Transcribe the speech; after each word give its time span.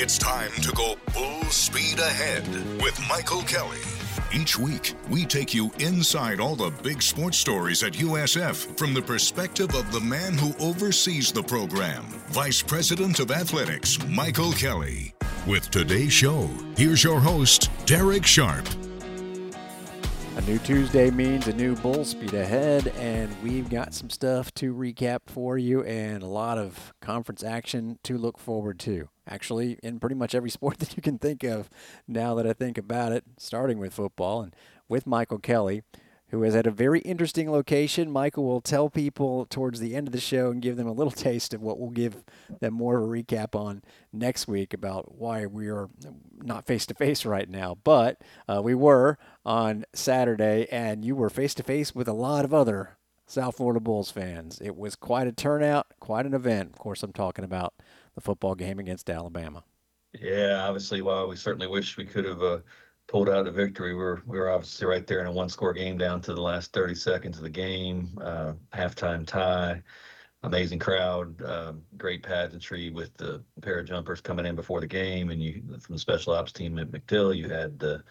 It's 0.00 0.16
time 0.16 0.52
to 0.62 0.70
go 0.74 0.94
Bull 1.12 1.42
Speed 1.50 1.98
Ahead 1.98 2.46
with 2.80 2.96
Michael 3.08 3.42
Kelly. 3.42 3.80
Each 4.32 4.56
week, 4.56 4.94
we 5.10 5.26
take 5.26 5.52
you 5.52 5.72
inside 5.80 6.38
all 6.38 6.54
the 6.54 6.70
big 6.84 7.02
sports 7.02 7.36
stories 7.36 7.82
at 7.82 7.94
USF 7.94 8.78
from 8.78 8.94
the 8.94 9.02
perspective 9.02 9.74
of 9.74 9.90
the 9.90 9.98
man 9.98 10.38
who 10.38 10.54
oversees 10.64 11.32
the 11.32 11.42
program, 11.42 12.04
Vice 12.28 12.62
President 12.62 13.18
of 13.18 13.32
Athletics, 13.32 13.98
Michael 14.06 14.52
Kelly. 14.52 15.14
With 15.48 15.68
today's 15.72 16.12
show, 16.12 16.48
here's 16.76 17.02
your 17.02 17.18
host, 17.18 17.68
Darek 17.84 18.24
Sharp. 18.24 18.68
A 20.36 20.40
new 20.42 20.60
Tuesday 20.60 21.10
means 21.10 21.48
a 21.48 21.52
new 21.52 21.74
bull 21.74 22.04
speed 22.04 22.34
ahead, 22.34 22.86
and 22.98 23.34
we've 23.42 23.68
got 23.68 23.94
some 23.94 24.10
stuff 24.10 24.54
to 24.54 24.72
recap 24.72 25.22
for 25.26 25.58
you 25.58 25.82
and 25.82 26.22
a 26.22 26.28
lot 26.28 26.56
of 26.56 26.94
conference 27.00 27.42
action 27.42 27.98
to 28.04 28.16
look 28.16 28.38
forward 28.38 28.78
to. 28.78 29.08
Actually, 29.28 29.78
in 29.82 30.00
pretty 30.00 30.16
much 30.16 30.34
every 30.34 30.50
sport 30.58 30.78
that 30.78 30.96
you 30.96 31.02
can 31.02 31.18
think 31.18 31.44
of 31.44 31.70
now 32.06 32.34
that 32.34 32.46
I 32.46 32.52
think 32.52 32.78
about 32.78 33.12
it, 33.12 33.24
starting 33.36 33.78
with 33.78 33.94
football 33.94 34.42
and 34.42 34.54
with 34.88 35.06
Michael 35.06 35.38
Kelly 35.38 35.82
who 36.30 36.42
is 36.44 36.54
at 36.54 36.66
a 36.66 36.70
very 36.70 37.00
interesting 37.00 37.50
location. 37.50 38.10
Michael 38.10 38.44
will 38.44 38.60
tell 38.60 38.90
people 38.90 39.46
towards 39.46 39.80
the 39.80 39.94
end 39.94 40.06
of 40.08 40.12
the 40.12 40.20
show 40.20 40.50
and 40.50 40.62
give 40.62 40.76
them 40.76 40.86
a 40.86 40.92
little 40.92 41.10
taste 41.12 41.54
of 41.54 41.62
what 41.62 41.78
we'll 41.78 41.90
give 41.90 42.22
them 42.60 42.74
more 42.74 42.98
of 42.98 43.04
a 43.04 43.06
recap 43.06 43.54
on 43.54 43.82
next 44.12 44.46
week 44.46 44.74
about 44.74 45.16
why 45.16 45.46
we 45.46 45.68
are 45.68 45.88
not 46.42 46.66
face 46.66 46.86
to 46.86 46.94
face 46.94 47.24
right 47.24 47.48
now. 47.48 47.76
But 47.82 48.20
uh, 48.46 48.60
we 48.62 48.74
were 48.74 49.18
on 49.44 49.84
Saturday, 49.94 50.66
and 50.70 51.04
you 51.04 51.16
were 51.16 51.30
face 51.30 51.54
to 51.54 51.62
face 51.62 51.94
with 51.94 52.08
a 52.08 52.12
lot 52.12 52.44
of 52.44 52.52
other 52.52 52.96
South 53.26 53.56
Florida 53.56 53.80
Bulls 53.80 54.10
fans. 54.10 54.60
It 54.62 54.76
was 54.76 54.96
quite 54.96 55.26
a 55.26 55.32
turnout, 55.32 55.86
quite 56.00 56.26
an 56.26 56.34
event. 56.34 56.70
Of 56.72 56.78
course, 56.78 57.02
I'm 57.02 57.12
talking 57.12 57.44
about 57.44 57.74
the 58.18 58.24
football 58.24 58.54
game 58.54 58.78
against 58.78 59.08
Alabama. 59.08 59.62
Yeah, 60.20 60.64
obviously, 60.66 61.02
while 61.02 61.28
we 61.28 61.36
certainly 61.36 61.68
wish 61.68 61.96
we 61.96 62.04
could 62.04 62.24
have. 62.24 62.42
Uh 62.42 62.58
pulled 63.08 63.28
out 63.28 63.46
a 63.46 63.50
victory. 63.50 63.94
We 63.94 64.00
were 64.00 64.22
we 64.26 64.38
were 64.38 64.50
obviously 64.50 64.86
right 64.86 65.06
there 65.06 65.20
in 65.20 65.26
a 65.26 65.32
one 65.32 65.48
score 65.48 65.72
game 65.72 65.98
down 65.98 66.20
to 66.20 66.34
the 66.34 66.40
last 66.40 66.72
30 66.72 66.94
seconds 66.94 67.38
of 67.38 67.42
the 67.42 67.50
game. 67.50 68.16
Uh, 68.22 68.52
halftime 68.72 69.26
tie. 69.26 69.82
Amazing 70.44 70.78
crowd, 70.78 71.42
uh, 71.42 71.72
great 71.96 72.22
pageantry 72.22 72.90
with 72.90 73.12
the 73.16 73.42
pair 73.60 73.80
of 73.80 73.86
jumpers 73.88 74.20
coming 74.20 74.46
in 74.46 74.54
before 74.54 74.80
the 74.80 74.86
game, 74.86 75.30
and 75.30 75.42
you 75.42 75.64
from 75.80 75.96
the 75.96 75.98
special 75.98 76.32
ops 76.32 76.52
team 76.52 76.78
at 76.78 76.92
MacDill, 76.92 77.36
you 77.36 77.48
had 77.48 77.76
the 77.80 78.04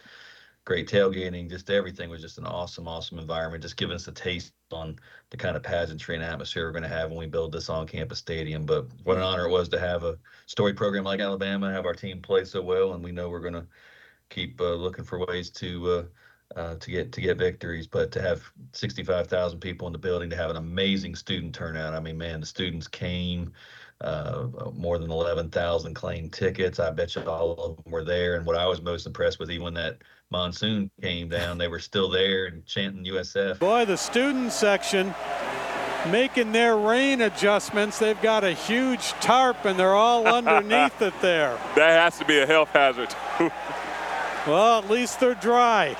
great 0.67 0.89
tailgating. 0.89 1.49
Just 1.49 1.69
everything 1.69 2.09
was 2.09 2.21
just 2.21 2.37
an 2.37 2.45
awesome, 2.45 2.89
awesome 2.89 3.19
environment. 3.19 3.63
Just 3.63 3.77
giving 3.77 3.95
us 3.95 4.09
a 4.09 4.11
taste 4.11 4.51
on 4.73 4.97
the 5.29 5.37
kind 5.37 5.55
of 5.55 5.63
pageantry 5.63 6.13
and 6.13 6.23
atmosphere 6.23 6.65
we're 6.65 6.73
going 6.73 6.83
to 6.83 6.89
have 6.89 7.09
when 7.09 7.19
we 7.19 7.25
build 7.25 7.53
this 7.53 7.69
on-campus 7.69 8.19
stadium. 8.19 8.65
But 8.65 8.85
what 9.05 9.15
an 9.15 9.23
honor 9.23 9.45
it 9.45 9.49
was 9.49 9.69
to 9.69 9.79
have 9.79 10.03
a 10.03 10.17
story 10.45 10.73
program 10.73 11.05
like 11.05 11.21
Alabama, 11.21 11.71
have 11.71 11.85
our 11.85 11.93
team 11.93 12.21
play 12.21 12.43
so 12.43 12.61
well, 12.61 12.93
and 12.93 13.01
we 13.01 13.13
know 13.13 13.29
we're 13.29 13.39
going 13.39 13.53
to 13.53 13.65
keep 14.29 14.59
uh, 14.59 14.73
looking 14.73 15.05
for 15.05 15.25
ways 15.25 15.49
to 15.51 15.89
uh, 15.89 16.03
uh, 16.59 16.75
to 16.75 16.91
get 16.91 17.13
to 17.13 17.21
get 17.21 17.37
victories. 17.37 17.87
But 17.87 18.11
to 18.11 18.21
have 18.21 18.43
65,000 18.73 19.61
people 19.61 19.87
in 19.87 19.93
the 19.93 19.99
building, 19.99 20.29
to 20.31 20.35
have 20.35 20.49
an 20.49 20.57
amazing 20.57 21.15
student 21.15 21.55
turnout. 21.55 21.93
I 21.93 22.01
mean, 22.01 22.17
man, 22.17 22.41
the 22.41 22.45
students 22.45 22.89
came. 22.89 23.53
Uh, 23.99 24.47
more 24.75 24.99
than 24.99 25.09
11,000 25.09 25.95
claimed 25.95 26.31
tickets. 26.31 26.79
I 26.79 26.91
bet 26.91 27.15
you 27.15 27.23
all 27.23 27.53
of 27.53 27.83
them 27.83 27.91
were 27.91 28.03
there. 28.03 28.35
And 28.35 28.45
what 28.45 28.55
I 28.55 28.67
was 28.67 28.79
most 28.79 29.07
impressed 29.07 29.39
with, 29.39 29.49
even 29.49 29.63
when 29.63 29.73
that 29.73 29.97
monsoon 30.29 30.91
came 31.01 31.29
down, 31.29 31.57
they 31.57 31.67
were 31.67 31.79
still 31.79 32.07
there 32.07 32.45
and 32.45 32.63
chanting 32.67 33.05
USF. 33.11 33.57
Boy, 33.57 33.85
the 33.85 33.97
student 33.97 34.51
section 34.51 35.15
making 36.11 36.51
their 36.51 36.77
rain 36.77 37.21
adjustments. 37.21 37.99
They've 37.99 38.21
got 38.21 38.43
a 38.43 38.53
huge 38.53 39.09
tarp 39.13 39.65
and 39.65 39.77
they're 39.79 39.95
all 39.95 40.27
underneath 40.45 41.01
it 41.01 41.13
there. 41.21 41.57
That 41.75 42.03
has 42.03 42.17
to 42.19 42.25
be 42.25 42.39
a 42.39 42.45
health 42.45 42.69
hazard. 42.69 43.13
Well, 44.47 44.79
at 44.79 44.89
least 44.89 45.19
they're 45.19 45.35
dry. 45.35 45.95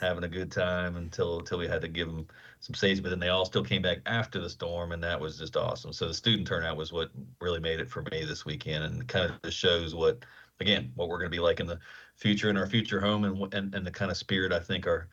Having 0.00 0.24
a 0.24 0.28
good 0.28 0.52
time 0.52 0.96
until 0.96 1.40
until 1.40 1.58
we 1.58 1.66
had 1.66 1.80
to 1.80 1.88
give 1.88 2.06
them 2.06 2.26
some 2.60 2.74
safety, 2.74 3.00
but 3.00 3.10
then 3.10 3.20
they 3.20 3.28
all 3.28 3.44
still 3.44 3.64
came 3.64 3.82
back 3.82 3.98
after 4.06 4.40
the 4.40 4.50
storm, 4.50 4.92
and 4.92 5.02
that 5.02 5.20
was 5.20 5.38
just 5.38 5.56
awesome. 5.56 5.92
So 5.92 6.08
the 6.08 6.14
student 6.14 6.46
turnout 6.46 6.76
was 6.76 6.92
what 6.92 7.10
really 7.40 7.60
made 7.60 7.80
it 7.80 7.88
for 7.88 8.02
me 8.10 8.24
this 8.24 8.44
weekend, 8.44 8.84
and 8.84 9.06
kind 9.08 9.32
of 9.42 9.52
shows 9.52 9.94
what, 9.94 10.24
again, 10.60 10.92
what 10.94 11.08
we're 11.08 11.18
going 11.18 11.30
to 11.30 11.36
be 11.36 11.40
like 11.40 11.60
in 11.60 11.66
the 11.66 11.78
future 12.16 12.50
in 12.50 12.56
our 12.56 12.66
future 12.66 13.00
home, 13.00 13.24
and 13.24 13.54
and 13.54 13.74
and 13.74 13.86
the 13.86 13.90
kind 13.90 14.10
of 14.10 14.16
spirit 14.16 14.52
I 14.52 14.60
think 14.60 14.86
our 14.86 15.08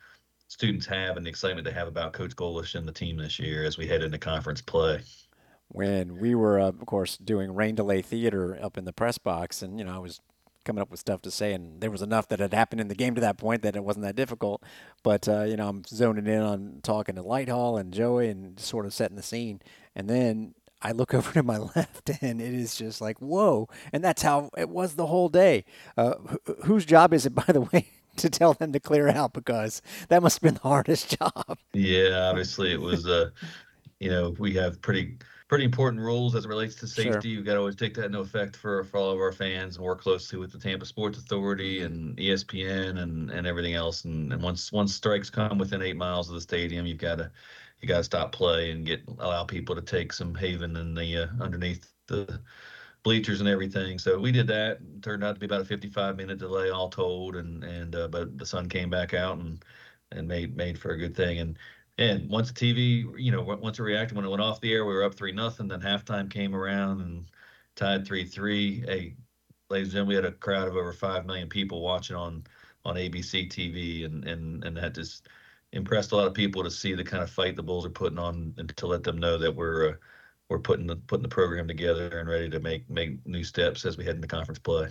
students 0.48 0.86
have 0.86 1.16
and 1.16 1.26
the 1.26 1.30
excitement 1.30 1.64
they 1.64 1.72
have 1.72 1.88
about 1.88 2.12
Coach 2.12 2.36
Golesh 2.36 2.74
and 2.74 2.86
the 2.86 2.92
team 2.92 3.16
this 3.16 3.38
year 3.38 3.64
as 3.64 3.76
we 3.76 3.86
head 3.86 4.02
into 4.02 4.18
conference 4.18 4.62
play 4.62 5.02
when 5.68 6.18
we 6.18 6.34
were, 6.34 6.60
uh, 6.60 6.68
of 6.68 6.86
course, 6.86 7.16
doing 7.16 7.52
rain 7.54 7.74
delay 7.74 8.02
theater 8.02 8.58
up 8.62 8.78
in 8.78 8.84
the 8.84 8.92
press 8.92 9.18
box, 9.18 9.62
and 9.62 9.78
you 9.78 9.84
know, 9.84 9.94
I 9.94 9.98
was 9.98 10.20
coming 10.66 10.82
up 10.82 10.90
with 10.90 11.00
stuff 11.00 11.22
to 11.22 11.30
say, 11.30 11.54
and 11.54 11.80
there 11.80 11.90
was 11.90 12.02
enough 12.02 12.28
that 12.28 12.40
had 12.40 12.52
happened 12.52 12.80
in 12.82 12.88
the 12.88 12.94
game 12.94 13.14
to 13.14 13.20
that 13.22 13.38
point 13.38 13.62
that 13.62 13.76
it 13.76 13.84
wasn't 13.84 14.04
that 14.04 14.16
difficult. 14.16 14.62
But 15.02 15.26
uh, 15.28 15.44
you 15.44 15.56
know, 15.56 15.68
I'm 15.68 15.84
zoning 15.84 16.26
in 16.26 16.42
on 16.42 16.80
talking 16.82 17.14
to 17.14 17.22
Lighthall 17.22 17.80
and 17.80 17.94
Joey 17.94 18.28
and 18.28 18.60
sort 18.60 18.84
of 18.84 18.92
setting 18.92 19.16
the 19.16 19.22
scene, 19.22 19.62
and 19.94 20.10
then 20.10 20.54
I 20.82 20.92
look 20.92 21.14
over 21.14 21.32
to 21.32 21.42
my 21.42 21.56
left, 21.58 22.10
and 22.20 22.42
it 22.42 22.52
is 22.52 22.76
just 22.76 23.00
like 23.00 23.18
whoa, 23.18 23.68
and 23.92 24.04
that's 24.04 24.22
how 24.22 24.50
it 24.58 24.68
was 24.68 24.94
the 24.96 25.06
whole 25.06 25.30
day. 25.30 25.64
Uh, 25.96 26.14
wh- 26.16 26.64
whose 26.66 26.84
job 26.84 27.14
is 27.14 27.24
it, 27.24 27.34
by 27.46 27.46
the 27.48 27.62
way? 27.62 27.88
to 28.16 28.30
tell 28.30 28.54
them 28.54 28.72
to 28.72 28.80
clear 28.80 29.08
out 29.08 29.34
because 29.34 29.82
that 30.08 30.22
must 30.22 30.36
have 30.36 30.42
been 30.42 30.54
the 30.54 30.60
hardest 30.60 31.18
job. 31.18 31.58
Yeah, 31.74 32.30
obviously 32.30 32.72
it 32.72 32.80
was. 32.80 33.06
Uh, 33.06 33.28
you 34.00 34.10
know, 34.10 34.34
we 34.38 34.54
have 34.54 34.80
pretty 34.80 35.16
pretty 35.48 35.64
important 35.64 36.02
rules 36.02 36.34
as 36.34 36.44
it 36.44 36.48
relates 36.48 36.74
to 36.76 36.86
safety. 36.86 37.12
Sure. 37.12 37.20
You've 37.22 37.44
got 37.44 37.54
to 37.54 37.60
always 37.60 37.76
take 37.76 37.94
that 37.94 38.06
into 38.06 38.18
effect 38.18 38.56
for, 38.56 38.84
for 38.84 38.98
all 38.98 39.10
of 39.10 39.18
our 39.18 39.32
fans 39.32 39.76
and 39.76 39.84
work 39.84 40.00
closely 40.00 40.38
with 40.38 40.52
the 40.52 40.58
Tampa 40.58 40.84
Sports 40.84 41.18
Authority 41.18 41.82
and 41.82 42.16
ESPN 42.16 42.98
and, 42.98 43.30
and 43.30 43.46
everything 43.46 43.74
else. 43.74 44.04
And, 44.04 44.32
and 44.32 44.42
once 44.42 44.72
once 44.72 44.94
strikes 44.94 45.30
come 45.30 45.58
within 45.58 45.82
eight 45.82 45.96
miles 45.96 46.28
of 46.28 46.34
the 46.34 46.40
stadium, 46.40 46.86
you've 46.86 46.98
got 46.98 47.18
to 47.18 47.30
you 47.80 47.88
got 47.88 47.98
to 47.98 48.04
stop 48.04 48.32
play 48.32 48.70
and 48.70 48.86
get 48.86 49.02
allow 49.18 49.44
people 49.44 49.74
to 49.74 49.82
take 49.82 50.12
some 50.12 50.34
haven 50.34 50.76
in 50.76 50.94
the 50.94 51.24
uh, 51.24 51.26
underneath 51.40 51.92
the 52.06 52.40
bleachers 53.02 53.40
and 53.40 53.48
everything. 53.48 53.98
So 53.98 54.18
we 54.18 54.32
did 54.32 54.48
that. 54.48 54.78
It 54.80 55.02
turned 55.02 55.22
out 55.22 55.34
to 55.34 55.40
be 55.40 55.46
about 55.46 55.60
a 55.60 55.64
55 55.64 56.16
minute 56.16 56.38
delay 56.38 56.70
all 56.70 56.88
told, 56.88 57.36
and 57.36 57.62
and 57.62 57.94
uh, 57.94 58.08
but 58.08 58.36
the 58.36 58.46
sun 58.46 58.68
came 58.68 58.90
back 58.90 59.14
out 59.14 59.38
and 59.38 59.64
and 60.10 60.26
made 60.26 60.56
made 60.56 60.78
for 60.78 60.90
a 60.90 60.98
good 60.98 61.16
thing. 61.16 61.38
And 61.38 61.58
and 61.98 62.28
once 62.28 62.52
TV, 62.52 63.06
you 63.18 63.32
know, 63.32 63.42
once 63.42 63.78
it 63.78 63.82
reacted, 63.82 64.16
when 64.16 64.24
it 64.24 64.28
went 64.28 64.42
off 64.42 64.60
the 64.60 64.72
air, 64.72 64.84
we 64.84 64.92
were 64.92 65.04
up 65.04 65.14
three 65.14 65.32
nothing. 65.32 65.68
Then 65.68 65.80
halftime 65.80 66.30
came 66.30 66.54
around 66.54 67.00
and 67.00 67.26
tied 67.74 68.06
three 68.06 68.24
three. 68.24 68.80
Hey, 68.82 69.16
ladies 69.70 69.88
and 69.88 69.92
gentlemen, 69.92 70.08
we 70.08 70.14
had 70.14 70.24
a 70.26 70.32
crowd 70.32 70.68
of 70.68 70.76
over 70.76 70.92
five 70.92 71.24
million 71.24 71.48
people 71.48 71.80
watching 71.80 72.16
on 72.16 72.44
on 72.84 72.96
ABC 72.96 73.48
TV, 73.48 74.04
and 74.04 74.24
and 74.24 74.62
and 74.64 74.76
that 74.76 74.94
just 74.94 75.28
impressed 75.72 76.12
a 76.12 76.16
lot 76.16 76.26
of 76.26 76.34
people 76.34 76.62
to 76.62 76.70
see 76.70 76.94
the 76.94 77.04
kind 77.04 77.22
of 77.22 77.30
fight 77.30 77.56
the 77.56 77.62
Bulls 77.62 77.86
are 77.86 77.90
putting 77.90 78.18
on, 78.18 78.54
and 78.58 78.76
to 78.76 78.86
let 78.86 79.02
them 79.02 79.18
know 79.18 79.38
that 79.38 79.54
we're 79.54 79.90
uh, 79.90 79.94
we're 80.50 80.58
putting 80.58 80.86
the 80.86 80.96
putting 80.96 81.22
the 81.22 81.28
program 81.28 81.66
together 81.66 82.18
and 82.18 82.28
ready 82.28 82.50
to 82.50 82.60
make 82.60 82.88
make 82.90 83.26
new 83.26 83.42
steps 83.42 83.86
as 83.86 83.96
we 83.96 84.04
head 84.04 84.16
into 84.16 84.28
conference 84.28 84.58
play. 84.58 84.88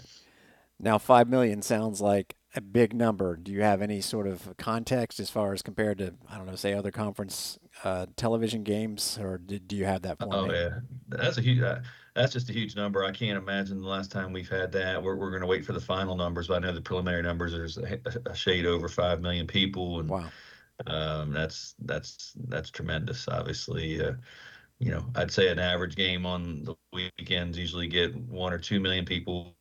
Now, 0.80 0.98
five 0.98 1.30
million 1.30 1.62
sounds 1.62 2.02
like 2.02 2.36
a 2.56 2.62
big 2.62 2.94
number. 2.94 3.36
Do 3.36 3.52
you 3.52 3.62
have 3.62 3.82
any 3.82 4.02
sort 4.02 4.28
of 4.28 4.56
context 4.58 5.20
as 5.20 5.30
far 5.30 5.54
as 5.54 5.62
compared 5.62 5.98
to 6.00 6.14
I 6.30 6.38
don't 6.38 6.48
know, 6.48 6.56
say 6.56 6.74
other 6.74 6.92
conference 6.92 7.60
uh, 7.84 8.08
television 8.16 8.64
games, 8.64 9.20
or 9.22 9.38
do, 9.38 9.60
do 9.60 9.76
you 9.76 9.86
have 9.86 10.02
that? 10.04 10.20
For 10.20 10.28
oh 10.32 10.48
me? 10.48 10.56
yeah, 10.56 10.80
that's 11.10 11.38
a 11.38 11.42
huge. 11.42 11.62
Uh, 11.62 11.80
that's 12.16 12.32
just 12.32 12.50
a 12.50 12.54
huge 12.54 12.76
number. 12.76 13.04
I 13.04 13.12
can't 13.12 13.38
imagine 13.38 13.82
the 13.82 13.88
last 13.88 14.10
time 14.10 14.32
we've 14.32 14.50
had 14.50 14.72
that. 14.72 15.02
We're 15.04 15.18
we're 15.18 15.32
going 15.32 15.42
to 15.42 15.48
wait 15.48 15.66
for 15.66 15.74
the 15.74 15.82
final 15.82 16.16
numbers, 16.16 16.48
but 16.48 16.56
I 16.56 16.60
know 16.60 16.74
the 16.74 16.82
preliminary 16.82 17.24
numbers. 17.24 17.52
There's 17.52 17.78
a, 17.78 18.00
a 18.26 18.36
shade 18.36 18.66
over 18.66 18.88
five 18.88 19.22
million 19.22 19.48
people, 19.48 20.00
and 20.00 20.10
wow, 20.10 20.30
um, 20.88 21.34
that's 21.34 21.76
that's 21.80 22.34
that's 22.48 22.70
tremendous. 22.70 23.28
Obviously. 23.28 24.04
Uh, 24.04 24.14
you 24.78 24.92
know, 24.92 25.06
I'd 25.16 25.32
say 25.32 25.48
an 25.48 25.58
average 25.58 25.96
game 25.96 26.26
on 26.26 26.66
the 26.66 26.76
weekends 26.92 27.58
usually 27.58 27.88
get 27.88 28.14
one 28.14 28.52
or 28.52 28.58
two 28.58 28.82
million 28.82 29.06
people 29.06 29.56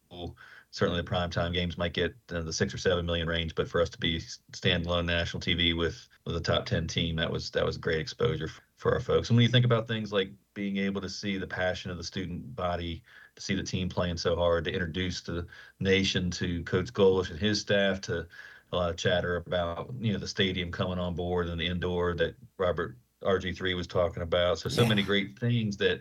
certainly 0.75 1.01
the 1.01 1.09
primetime 1.09 1.53
games 1.53 1.79
might 1.79 1.93
get 1.93 2.17
uh, 2.33 2.43
the 2.43 2.53
six 2.53 2.75
or 2.75 2.79
seven 2.79 3.07
million 3.07 3.29
range, 3.29 3.55
but 3.55 3.69
for 3.69 3.81
us 3.81 3.89
to 3.89 3.99
be 3.99 4.21
standalone 4.51 5.05
national 5.07 5.41
TV 5.41 5.77
with 5.77 6.09
with 6.27 6.35
a 6.35 6.41
top 6.41 6.67
ten 6.67 6.89
team, 6.89 7.15
that 7.15 7.31
was 7.31 7.49
that 7.51 7.65
was 7.65 7.79
great 7.79 8.01
exposure 8.01 8.51
for 8.77 8.93
our 8.93 9.01
folks. 9.01 9.31
And 9.31 9.37
when 9.37 9.45
you 9.45 9.49
think 9.49 9.65
about 9.65 9.87
things 9.87 10.13
like 10.13 10.33
being 10.53 10.79
able 10.79 11.01
to 11.01 11.09
see 11.09 11.39
the 11.39 11.47
passion 11.47 11.93
of 11.93 11.97
the 11.97 12.03
student 12.03 12.57
body, 12.57 13.05
to 13.37 13.43
see 13.43 13.55
the 13.55 13.63
team 13.63 13.89
playing 13.89 14.17
so 14.17 14.35
hard, 14.35 14.65
to 14.65 14.73
introduce 14.73 15.21
the 15.21 15.47
nation 15.79 16.29
to 16.33 16.65
Coach 16.65 16.93
Golesh 16.93 17.31
and 17.31 17.39
his 17.39 17.61
staff, 17.61 18.01
to 18.03 18.27
a 18.73 18.77
lot 18.77 18.91
of 18.91 18.97
chatter 18.97 19.37
about 19.37 19.95
you 20.01 20.13
know 20.13 20.19
the 20.19 20.27
stadium 20.27 20.73
coming 20.73 20.99
on 20.99 21.15
board 21.15 21.49
and 21.49 21.61
the 21.61 21.67
indoor 21.67 22.15
that 22.17 22.35
Robert 22.59 22.99
RG3 23.23 23.77
was 23.77 23.87
talking 23.87 24.25
about. 24.25 24.59
So 24.59 24.69
so 24.69 24.83
yeah. 24.83 24.89
many 24.89 25.05
great 25.05 25.39
things 25.39 25.77
that 25.77 26.01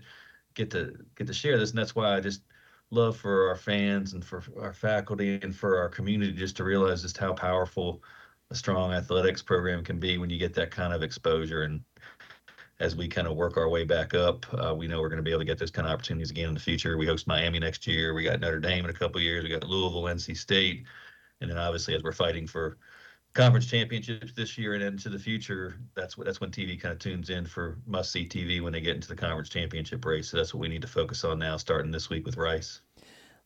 get 0.56 0.72
to 0.72 0.98
get 1.16 1.28
to 1.28 1.34
share 1.34 1.60
this, 1.60 1.70
and 1.70 1.78
that's 1.78 1.94
why 1.94 2.18
I 2.18 2.20
just 2.22 2.42
love 2.94 3.18
for 3.18 3.50
our 3.50 3.56
fans 3.56 4.14
and 4.14 4.24
for 4.24 4.44
our 4.60 4.74
faculty 4.74 5.40
and 5.42 5.56
for 5.56 5.78
our 5.78 5.90
community 5.90 6.32
just 6.32 6.56
to 6.58 6.64
realize 6.64 7.02
just 7.02 7.18
how 7.18 7.34
powerful 7.34 8.02
a 8.52 8.56
strong 8.56 8.94
athletics 8.94 9.42
program 9.42 9.84
can 9.84 10.00
be 10.00 10.18
when 10.18 10.30
you 10.30 10.38
get 10.38 10.54
that 10.54 10.72
kind 10.72 10.94
of 10.94 11.02
exposure 11.04 11.64
and 11.64 11.82
as 12.80 12.96
we 12.96 13.08
kind 13.08 13.28
of 13.28 13.36
work 13.36 13.58
our 13.58 13.70
way 13.70 13.84
back 13.84 14.14
up. 14.14 14.46
Uh, 14.54 14.76
we 14.76 14.88
know 14.88 15.00
we're 15.00 15.10
going 15.10 15.18
to 15.18 15.24
be 15.24 15.32
able 15.32 15.40
to 15.40 15.46
get 15.46 15.58
those 15.58 15.72
kind 15.72 15.88
of 15.88 15.94
opportunities 15.94 16.32
again 16.32 16.50
in 16.50 16.54
the 16.54 16.60
future. 16.60 16.98
We 16.98 17.06
host 17.06 17.28
Miami 17.28 17.60
next 17.60 17.88
year. 17.88 18.14
We 18.14 18.24
got 18.24 18.40
Notre 18.40 18.60
Dame 18.60 18.84
in 18.84 18.90
a 18.90 18.94
couple 18.94 19.22
years. 19.22 19.44
We 19.44 19.50
got 19.50 19.64
Louisville, 19.64 20.04
NC 20.04 20.36
State, 20.38 20.84
and 21.42 21.50
then 21.50 21.58
obviously 21.58 21.96
as 21.96 22.04
we're 22.04 22.12
fighting 22.12 22.46
for 22.46 22.78
conference 23.34 23.66
championships 23.66 24.34
this 24.34 24.58
year 24.58 24.74
and 24.74 24.84
into 24.84 25.10
the 25.10 25.18
future, 25.18 25.76
that's 25.96 26.18
what 26.18 26.26
that's 26.26 26.40
when 26.40 26.52
TV 26.52 26.80
kind 26.80 26.94
of 26.94 27.00
tunes 27.00 27.30
in 27.30 27.46
for 27.46 27.80
must 27.86 28.12
see 28.12 28.28
TV 28.28 28.62
when 28.62 28.74
they 28.74 28.82
get 28.82 28.96
into 28.96 29.08
the 29.08 29.16
conference 29.16 29.50
championship 29.50 30.06
race. 30.06 30.30
So 30.30 30.38
that's 30.38 30.54
what 30.54 30.62
we 30.62 30.68
need 30.68 30.84
to 30.84 30.88
focus 30.88 31.24
on 31.24 31.40
now, 31.40 31.58
starting 31.58 31.92
this 31.92 32.10
week 32.10 32.26
with 32.26 32.38
Rice. 32.38 32.82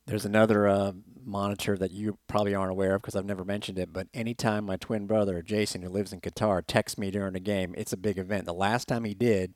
There's 0.08 0.26
another 0.26 0.68
uh, 0.68 0.94
monitor 1.26 1.78
that 1.78 1.92
you 1.92 2.18
probably 2.28 2.56
aren't 2.56 2.72
aware 2.72 2.96
of 2.96 3.02
because 3.02 3.16
I've 3.16 3.26
never 3.26 3.44
mentioned 3.44 3.78
it. 3.78 3.92
But 3.92 4.08
anytime 4.14 4.66
my 4.66 4.78
twin 4.78 5.06
brother 5.06 5.42
Jason, 5.42 5.82
who 5.82 5.90
lives 5.90 6.14
in 6.14 6.22
Qatar, 6.22 6.64
texts 6.66 6.98
me 6.98 7.12
during 7.12 7.36
a 7.36 7.42
game, 7.42 7.76
it's 7.78 7.94
a 7.94 7.98
big 7.98 8.18
event. 8.18 8.46
The 8.46 8.54
last 8.54 8.88
time 8.88 9.04
he 9.04 9.14
did, 9.14 9.54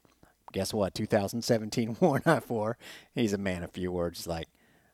guess 0.52 0.74
what? 0.74 0.94
2017 0.94 1.98
War 2.02 2.22
Not 2.26 2.44
For. 2.44 2.78
He's 3.16 3.34
a 3.34 3.38
man 3.38 3.64
of 3.64 3.72
few 3.72 3.92
words. 3.92 4.28
Like, 4.28 4.50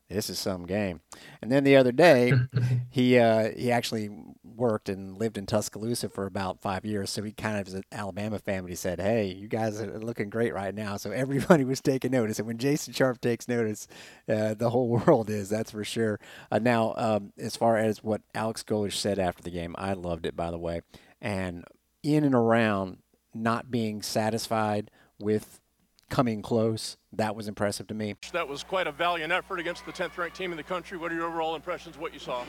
this 0.10 0.30
is 0.30 0.40
some 0.40 0.66
game. 0.66 1.02
And 1.42 1.52
then 1.52 1.64
the 1.64 1.76
other 1.76 1.92
day, 1.92 2.34
he 2.90 3.18
uh, 3.18 3.52
he 3.56 3.72
actually 3.72 4.10
worked 4.44 4.90
and 4.90 5.18
lived 5.18 5.38
in 5.38 5.46
Tuscaloosa 5.46 6.10
for 6.10 6.26
about 6.26 6.62
five 6.62 6.86
years. 6.86 7.10
So 7.10 7.22
he 7.24 7.32
kind 7.32 7.60
of 7.60 7.68
is 7.68 7.74
an 7.74 7.84
Alabama 7.92 8.40
fan. 8.40 8.64
But 8.64 8.70
he 8.70 8.76
said, 8.76 9.00
"Hey, 9.00 9.34
you 9.34 9.48
guys 9.48 9.82
are 9.82 10.00
looking 10.00 10.30
great 10.30 10.54
right 10.54 10.74
now." 10.74 10.98
So 10.98 11.12
everybody 11.12 11.64
was 11.66 11.82
taking 11.82 12.12
notice. 12.12 12.40
And 12.40 12.48
when 12.48 12.58
Jason 12.58 12.94
Sharp 12.94 13.20
takes 13.22 13.48
notice, 13.48 13.88
uh, 14.30 14.54
the 14.54 14.70
whole 14.70 14.88
world 15.06 15.30
is. 15.30 15.50
That's 15.50 15.72
for 15.72 15.84
sure. 15.84 16.20
Uh, 16.52 16.60
now, 16.60 16.94
um, 16.98 17.34
as 17.38 17.56
far 17.56 17.78
as 17.78 18.04
what 18.04 18.22
Alex 18.34 18.64
Golesh 18.64 18.94
said 18.94 19.20
after 19.20 19.44
the 19.44 19.52
game, 19.52 19.76
I 19.78 19.94
loved 19.94 20.26
it. 20.26 20.36
By 20.36 20.52
the 20.52 20.60
way, 20.60 20.82
and 21.22 21.66
in 22.04 22.24
and 22.24 22.36
around 22.36 23.00
not 23.34 23.70
being 23.70 24.02
satisfied 24.02 24.90
with 25.20 25.60
coming 26.10 26.42
close. 26.42 26.98
That 27.14 27.36
was 27.36 27.48
impressive 27.48 27.88
to 27.88 27.94
me. 27.94 28.16
That 28.34 28.48
was 28.48 28.64
quite 28.64 28.88
a 28.88 28.92
valiant 28.92 29.32
effort 29.32 29.60
against 29.60 29.86
the 29.86 29.92
10th 29.92 30.18
ranked 30.18 30.38
team 30.38 30.52
in 30.52 30.58
the 30.58 30.64
country. 30.64 30.98
What 30.98 31.12
are 31.12 31.16
your 31.16 31.26
overall 31.26 31.56
impressions 31.56 31.96
of 31.96 32.02
what 32.02 32.14
you 32.14 32.20
saw? 32.20 32.44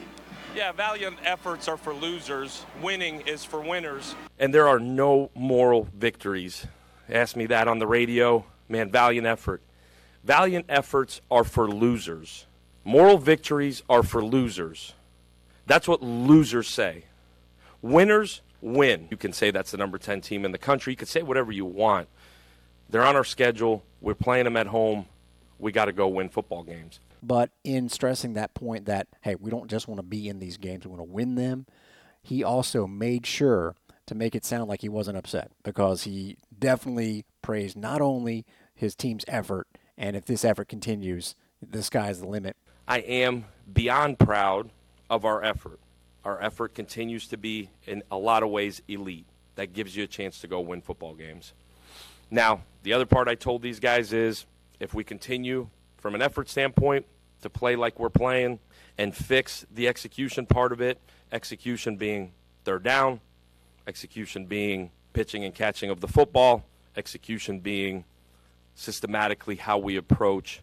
Yeah, 0.55 0.73
valiant 0.73 1.17
efforts 1.25 1.69
are 1.69 1.77
for 1.77 1.93
losers. 1.93 2.65
Winning 2.83 3.23
is 3.23 3.45
for 3.45 3.61
winners. 3.61 4.15
And 4.39 4.53
there 4.55 4.69
are 4.69 4.79
no 4.79 5.31
moral 5.35 5.89
victories. 5.95 6.67
Ask 7.09 7.37
me 7.37 7.47
that 7.47 7.69
on 7.69 7.79
the 7.79 7.87
radio. 7.87 8.45
Man, 8.69 8.91
valiant 8.91 9.27
effort. 9.27 9.63
Valiant 10.25 10.67
efforts 10.69 11.21
are 11.31 11.45
for 11.45 11.71
losers. 11.71 12.47
Moral 12.85 13.19
victories 13.19 13.83
are 13.89 14.03
for 14.03 14.25
losers. 14.25 14.95
That's 15.67 15.89
what 15.89 16.03
losers 16.03 16.69
say. 16.69 17.05
Winners 17.83 18.43
win. 18.61 19.09
You 19.11 19.17
can 19.17 19.33
say 19.33 19.51
that's 19.51 19.71
the 19.71 19.77
number 19.77 19.99
10 19.99 20.21
team 20.21 20.45
in 20.45 20.53
the 20.53 20.59
country. 20.59 20.93
You 20.93 20.97
can 20.97 21.07
say 21.07 21.23
whatever 21.23 21.53
you 21.53 21.65
want. 21.65 22.09
They're 22.89 23.05
on 23.05 23.17
our 23.17 23.25
schedule. 23.25 23.85
We're 24.01 24.15
playing 24.15 24.45
them 24.45 24.57
at 24.57 24.67
home. 24.69 25.07
We 25.59 25.73
got 25.73 25.87
to 25.87 25.93
go 25.93 26.09
win 26.09 26.29
football 26.29 26.63
games. 26.63 27.01
But 27.23 27.51
in 27.65 27.89
stressing 27.89 28.35
that 28.35 28.55
point 28.55 28.87
that, 28.87 29.09
hey, 29.23 29.35
we 29.35 29.51
don't 29.51 29.69
just 29.69 29.89
want 29.89 29.99
to 29.99 30.05
be 30.05 30.29
in 30.29 30.39
these 30.39 30.57
games, 30.57 30.87
we 30.87 30.91
want 30.91 31.01
to 31.01 31.13
win 31.13 31.35
them, 31.35 31.67
he 32.23 32.45
also 32.45 32.87
made 32.87 33.27
sure 33.27 33.75
to 34.07 34.15
make 34.15 34.35
it 34.35 34.45
sound 34.45 34.69
like 34.69 34.81
he 34.81 34.89
wasn't 34.89 35.19
upset 35.19 35.51
because 35.65 36.05
he 36.05 36.37
definitely 36.57 37.25
praised 37.43 37.77
not 37.77 38.01
only 38.01 38.47
his 38.75 38.95
team's 38.95 39.25
effort, 39.27 39.67
and 39.97 40.17
if 40.17 40.25
this 40.25 40.45
effort 40.45 40.69
continues, 40.69 41.35
the 41.61 41.83
sky's 41.83 42.21
the 42.21 42.27
limit. 42.27 42.57
I 42.87 42.99
am 42.99 43.47
beyond 43.71 44.19
proud 44.19 44.71
of 45.11 45.25
our 45.25 45.43
effort. 45.43 45.81
Our 46.25 46.41
effort 46.41 46.75
continues 46.75 47.27
to 47.29 47.37
be, 47.37 47.71
in 47.87 48.03
a 48.11 48.17
lot 48.17 48.43
of 48.43 48.51
ways, 48.51 48.81
elite. 48.89 49.27
That 49.57 49.73
gives 49.73 49.97
you 49.97 50.05
a 50.05 50.07
chance 50.07 50.41
to 50.41 50.47
go 50.47 50.61
win 50.61 50.83
football 50.83 51.15
games. 51.15 51.53
Now, 52.31 52.63
the 52.83 52.93
other 52.93 53.07
part 53.07 53.29
I 53.29 53.35
told 53.35 53.63
these 53.63 53.81
guys 53.81 54.13
is 54.13 54.47
if 54.81 54.95
we 54.95 55.05
continue 55.05 55.69
from 55.97 56.15
an 56.15 56.23
effort 56.23 56.49
standpoint 56.49 57.07
to 57.43 57.51
play 57.51 57.77
like 57.77 57.99
we're 57.99 58.11
playing 58.11 58.59
and 58.97 59.15
fix 59.15 59.65
the 59.73 59.89
execution 59.89 60.47
part 60.47 60.73
of 60.73 60.81
it, 60.81 61.01
execution 61.33 61.97
being 61.97 62.33
third 62.65 62.83
down, 62.83 63.21
execution 63.87 64.47
being 64.47 64.91
pitching 65.13 65.45
and 65.45 65.55
catching 65.55 65.91
of 65.91 66.01
the 66.01 66.09
football, 66.09 66.65
execution 66.97 67.61
being 67.61 68.05
systematically 68.75 69.57
how 69.57 69.79
we 69.79 69.97
approach 69.97 70.61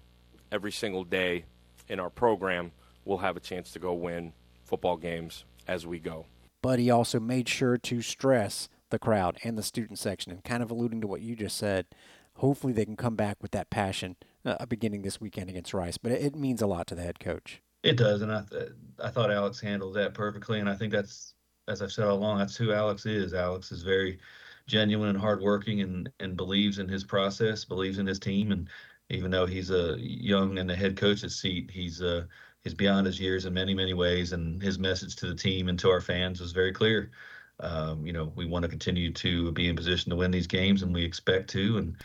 every 0.51 0.71
single 0.71 1.03
day 1.03 1.45
in 1.87 1.99
our 1.99 2.09
program, 2.09 2.71
we'll 3.03 3.17
have 3.17 3.35
a 3.35 3.39
chance 3.39 3.71
to 3.71 3.79
go 3.79 3.93
win 3.93 4.33
football 4.63 4.97
games 4.97 5.45
as 5.67 5.85
we 5.85 5.99
go. 5.99 6.25
But 6.61 6.79
he 6.79 6.89
also 6.89 7.19
made 7.19 7.47
sure 7.47 7.77
to 7.77 8.01
stress 8.01 8.69
the 8.89 8.99
crowd 8.99 9.37
and 9.43 9.57
the 9.57 9.63
student 9.63 9.99
section, 9.99 10.31
and 10.31 10.43
kind 10.43 10.63
of 10.63 10.71
alluding 10.71 11.01
to 11.01 11.07
what 11.07 11.21
you 11.21 11.35
just 11.35 11.57
said. 11.57 11.87
Hopefully, 12.39 12.73
they 12.73 12.85
can 12.85 12.97
come 12.97 13.15
back 13.15 13.37
with 13.41 13.51
that 13.51 13.69
passion 13.69 14.17
uh, 14.43 14.65
beginning 14.65 15.01
this 15.01 15.21
weekend 15.21 15.49
against 15.49 15.73
Rice. 15.73 15.97
But 15.97 16.11
it, 16.11 16.21
it, 16.21 16.35
means 16.35 16.61
a 16.61 16.67
lot 16.67 16.87
to 16.87 16.95
the 16.95 17.01
head 17.01 17.19
coach. 17.19 17.61
It 17.83 17.97
does, 17.97 18.21
and 18.21 18.31
I 18.31 18.43
th- 18.49 18.71
I 19.01 19.09
thought 19.09 19.31
Alex 19.31 19.59
handled 19.59 19.95
that 19.95 20.13
perfectly, 20.13 20.59
and 20.59 20.69
I 20.69 20.75
think 20.75 20.91
that's 20.91 21.35
as 21.67 21.81
I've 21.81 21.91
said 21.91 22.05
all 22.05 22.17
along, 22.17 22.39
that's 22.39 22.55
who 22.55 22.73
Alex 22.73 23.05
is. 23.05 23.33
Alex 23.33 23.71
is 23.71 23.83
very 23.83 24.19
genuine 24.67 25.09
and 25.09 25.17
hardworking, 25.17 25.81
and 25.81 26.09
and 26.19 26.37
believes 26.37 26.79
in 26.79 26.87
his 26.87 27.03
process, 27.03 27.65
believes 27.65 27.99
in 27.99 28.07
his 28.07 28.19
team, 28.19 28.51
and 28.51 28.69
even 29.09 29.31
though 29.31 29.45
he's 29.45 29.71
a 29.71 29.97
young 29.99 30.57
in 30.57 30.67
the 30.67 30.75
head 30.75 30.97
coach's 30.97 31.39
seat, 31.39 31.69
he's 31.71 32.01
uh 32.01 32.25
he's 32.63 32.73
beyond 32.73 33.05
his 33.05 33.19
years 33.19 33.45
in 33.45 33.53
many 33.53 33.73
many 33.73 33.93
ways, 33.93 34.33
and 34.33 34.61
his 34.61 34.79
message 34.79 35.15
to 35.17 35.27
the 35.27 35.35
team 35.35 35.69
and 35.69 35.79
to 35.79 35.89
our 35.89 36.01
fans 36.01 36.39
was 36.39 36.51
very 36.51 36.71
clear. 36.73 37.11
Um, 37.59 38.05
you 38.05 38.13
know, 38.13 38.31
we 38.35 38.45
want 38.45 38.63
to 38.63 38.69
continue 38.69 39.11
to 39.13 39.51
be 39.51 39.69
in 39.69 39.75
position 39.75 40.09
to 40.09 40.15
win 40.15 40.31
these 40.31 40.47
games, 40.47 40.83
and 40.83 40.93
we 40.93 41.03
expect 41.03 41.49
to. 41.51 41.77
And 41.77 41.95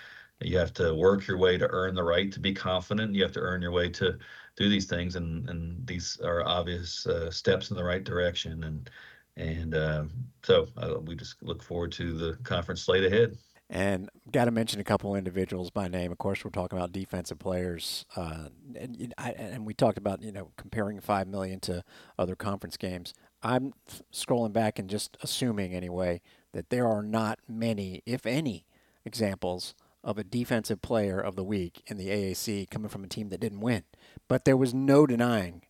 you 0.41 0.57
have 0.59 0.73
to 0.75 0.95
work 0.95 1.27
your 1.27 1.39
way 1.39 1.59
to 1.59 1.69
earn 1.71 1.95
the 1.95 2.03
right 2.03 2.33
to 2.33 2.41
be 2.41 2.55
confident. 2.55 3.15
You 3.15 3.23
have 3.23 3.33
to 3.33 3.41
earn 3.41 3.63
your 3.63 3.73
way 3.73 3.89
to 3.91 4.19
do 4.57 4.69
these 4.69 4.87
things, 4.87 5.17
and 5.17 5.49
and 5.49 5.87
these 5.87 6.19
are 6.23 6.47
obvious 6.47 7.07
uh, 7.07 7.31
steps 7.31 7.71
in 7.71 7.77
the 7.77 7.85
right 7.85 8.05
direction. 8.05 8.65
And 8.65 8.91
and 9.37 9.75
uh, 9.75 10.05
so 10.43 10.67
uh, 10.77 11.01
we 11.01 11.17
just 11.17 11.43
look 11.43 11.63
forward 11.63 11.93
to 11.93 12.13
the 12.13 12.37
conference 12.43 12.83
slate 12.83 13.05
ahead. 13.05 13.37
And 13.73 14.11
got 14.33 14.47
to 14.47 14.51
mention 14.51 14.81
a 14.81 14.85
couple 14.85 15.15
individuals 15.15 15.71
by 15.71 15.87
name. 15.87 16.11
Of 16.11 16.19
course, 16.19 16.45
we're 16.45 16.51
talking 16.51 16.77
about 16.77 16.91
defensive 16.91 17.39
players, 17.39 18.05
uh, 18.17 18.49
and, 18.75 19.15
and 19.17 19.65
we 19.65 19.75
talked 19.75 19.97
about 19.97 20.23
you 20.23 20.33
know 20.33 20.51
comparing 20.57 21.01
five 21.01 21.29
million 21.29 21.61
to 21.61 21.85
other 22.19 22.35
conference 22.35 22.77
games. 22.77 23.15
I'm 23.43 23.73
scrolling 24.13 24.53
back 24.53 24.79
and 24.79 24.89
just 24.89 25.17
assuming 25.23 25.75
anyway 25.75 26.21
that 26.53 26.71
there 26.71 26.87
are 26.87 27.03
not 27.03 27.39
many, 27.49 28.03
if 28.07 28.27
any, 28.27 28.67
examples 29.05 29.75
of 30.03 30.19
a 30.19 30.25
defensive 30.25 30.83
player 30.83 31.21
of 31.21 31.37
the 31.37 31.45
week 31.45 31.83
in 31.87 31.97
the 31.97 32.09
AAC 32.09 32.71
coming 32.71 32.89
from 32.89 33.05
a 33.05 33.09
team 33.09 33.29
that 33.29 33.41
didn't 33.41 33.61
win. 33.61 33.85
But 34.29 34.45
there 34.45 34.57
was 34.57 34.73
no 34.73 35.07
denying 35.07 35.63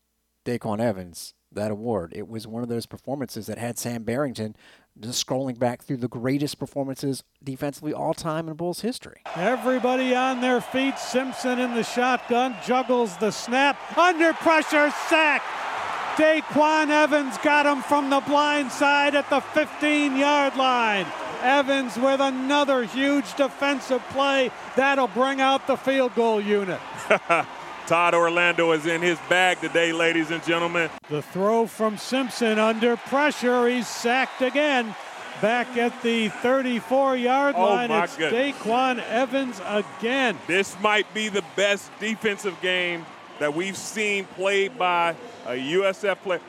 DaQuan 0.45 0.81
Evans 0.81 1.35
that 1.53 1.71
award. 1.71 2.13
It 2.15 2.29
was 2.29 2.47
one 2.47 2.63
of 2.63 2.69
those 2.69 2.87
performances 2.87 3.47
that 3.47 3.59
had 3.59 3.79
Sam 3.79 4.05
Barrington 4.05 4.55
just 4.99 5.25
scrolling 5.27 5.59
back 5.59 5.83
through 5.83 5.97
the 5.97 6.09
greatest 6.09 6.59
performances 6.59 7.25
defensively 7.43 7.93
all 7.93 8.15
time 8.15 8.49
in 8.49 8.55
Bulls 8.55 8.81
history. 8.81 9.23
Everybody 9.35 10.15
on 10.15 10.41
their 10.41 10.61
feet. 10.61 10.99
Simpson 10.99 11.59
in 11.59 11.75
the 11.75 11.83
shotgun, 11.83 12.55
juggles 12.65 13.17
the 13.17 13.31
snap, 13.31 13.79
under 13.97 14.33
pressure, 14.35 14.91
sack. 15.09 15.43
DaQuan 16.17 16.91
Evans 16.91 17.39
got 17.39 17.67
him 17.67 17.83
from 17.83 18.11
the 18.11 18.21
blind 18.21 18.73
side 18.73 19.15
at 19.15 19.31
the 19.31 19.41
15 19.41 20.17
yard 20.17 20.57
line. 20.57 21.07
Evans 21.43 21.97
with 21.97 22.21
another 22.21 22.85
huge 22.85 23.35
defensive 23.35 24.03
play. 24.11 24.51
That'll 24.77 25.09
bring 25.09 25.41
out 25.41 25.67
the 25.67 25.77
field 25.77 26.15
goal 26.15 26.41
unit. 26.41 26.81
Todd 27.87 28.15
Orlando 28.15 28.73
is 28.73 28.87
in 28.87 29.01
his 29.01 29.19
bag 29.29 29.61
today, 29.61 29.93
ladies 29.93 30.31
and 30.31 30.45
gentlemen. 30.45 30.91
The 31.09 31.23
throw 31.23 31.67
from 31.67 31.97
Simpson 31.97 32.59
under 32.59 32.97
pressure. 32.97 33.67
He's 33.69 33.89
sacked 33.89 34.43
again. 34.43 34.95
Back 35.41 35.77
at 35.79 36.03
the 36.03 36.29
34 36.29 37.17
yard 37.17 37.55
oh 37.57 37.65
line, 37.65 37.91
it's 37.91 38.17
goodness. 38.17 38.57
DaQuan 38.57 39.03
Evans 39.09 39.61
again. 39.65 40.37
This 40.47 40.79
might 40.81 41.13
be 41.15 41.29
the 41.29 41.45
best 41.57 41.91
defensive 41.99 42.61
game 42.61 43.07
that 43.41 43.55
we've 43.55 43.77
seen 43.77 44.25
played 44.37 44.79
by 44.79 45.17
a 45.47 45.53
USF 45.53 46.17
player. 46.19 46.41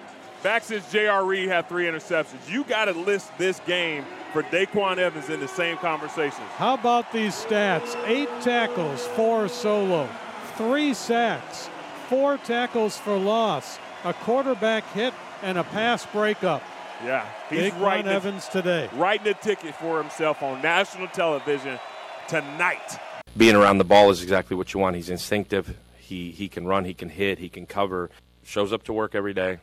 Back 0.43 0.63
since 0.63 0.91
J.R. 0.91 1.25
Reed 1.25 1.49
had 1.49 1.67
three 1.67 1.85
interceptions, 1.85 2.49
you 2.49 2.63
got 2.63 2.85
to 2.85 2.91
list 2.91 3.35
this 3.37 3.59
game 3.61 4.05
for 4.33 4.43
DaQuan 4.43 4.97
Evans 4.97 5.29
in 5.29 5.39
the 5.39 5.47
same 5.47 5.77
conversation. 5.77 6.41
How 6.57 6.73
about 6.75 7.11
these 7.11 7.33
stats? 7.33 7.95
Eight 8.07 8.29
tackles, 8.41 9.05
four 9.07 9.47
solo, 9.47 10.09
three 10.55 10.93
sacks, 10.93 11.69
four 12.09 12.37
tackles 12.37 12.97
for 12.97 13.17
loss, 13.17 13.79
a 14.03 14.13
quarterback 14.13 14.83
hit, 14.93 15.13
and 15.43 15.57
a 15.57 15.63
pass 15.63 16.05
breakup. 16.07 16.61
Yeah, 17.05 17.25
he's 17.49 17.71
DaQuan 17.71 17.81
writing 17.81 18.11
Evans 18.11 18.47
today. 18.47 18.89
Writing 18.95 19.27
a 19.27 19.33
ticket 19.35 19.75
for 19.75 20.01
himself 20.01 20.43
on 20.43 20.61
national 20.61 21.07
television 21.07 21.79
tonight. 22.27 22.99
Being 23.37 23.55
around 23.55 23.77
the 23.77 23.85
ball 23.85 24.09
is 24.09 24.23
exactly 24.23 24.57
what 24.57 24.73
you 24.73 24.79
want. 24.79 24.95
He's 24.95 25.09
instinctive. 25.09 25.77
He 26.11 26.31
he 26.31 26.49
can 26.49 26.67
run, 26.67 26.83
he 26.83 26.93
can 26.93 27.07
hit, 27.07 27.39
he 27.39 27.47
can 27.47 27.65
cover. 27.65 28.09
Shows 28.43 28.73
up 28.73 28.83
to 28.83 28.91
work 28.91 29.15
every 29.15 29.33
day. 29.33 29.59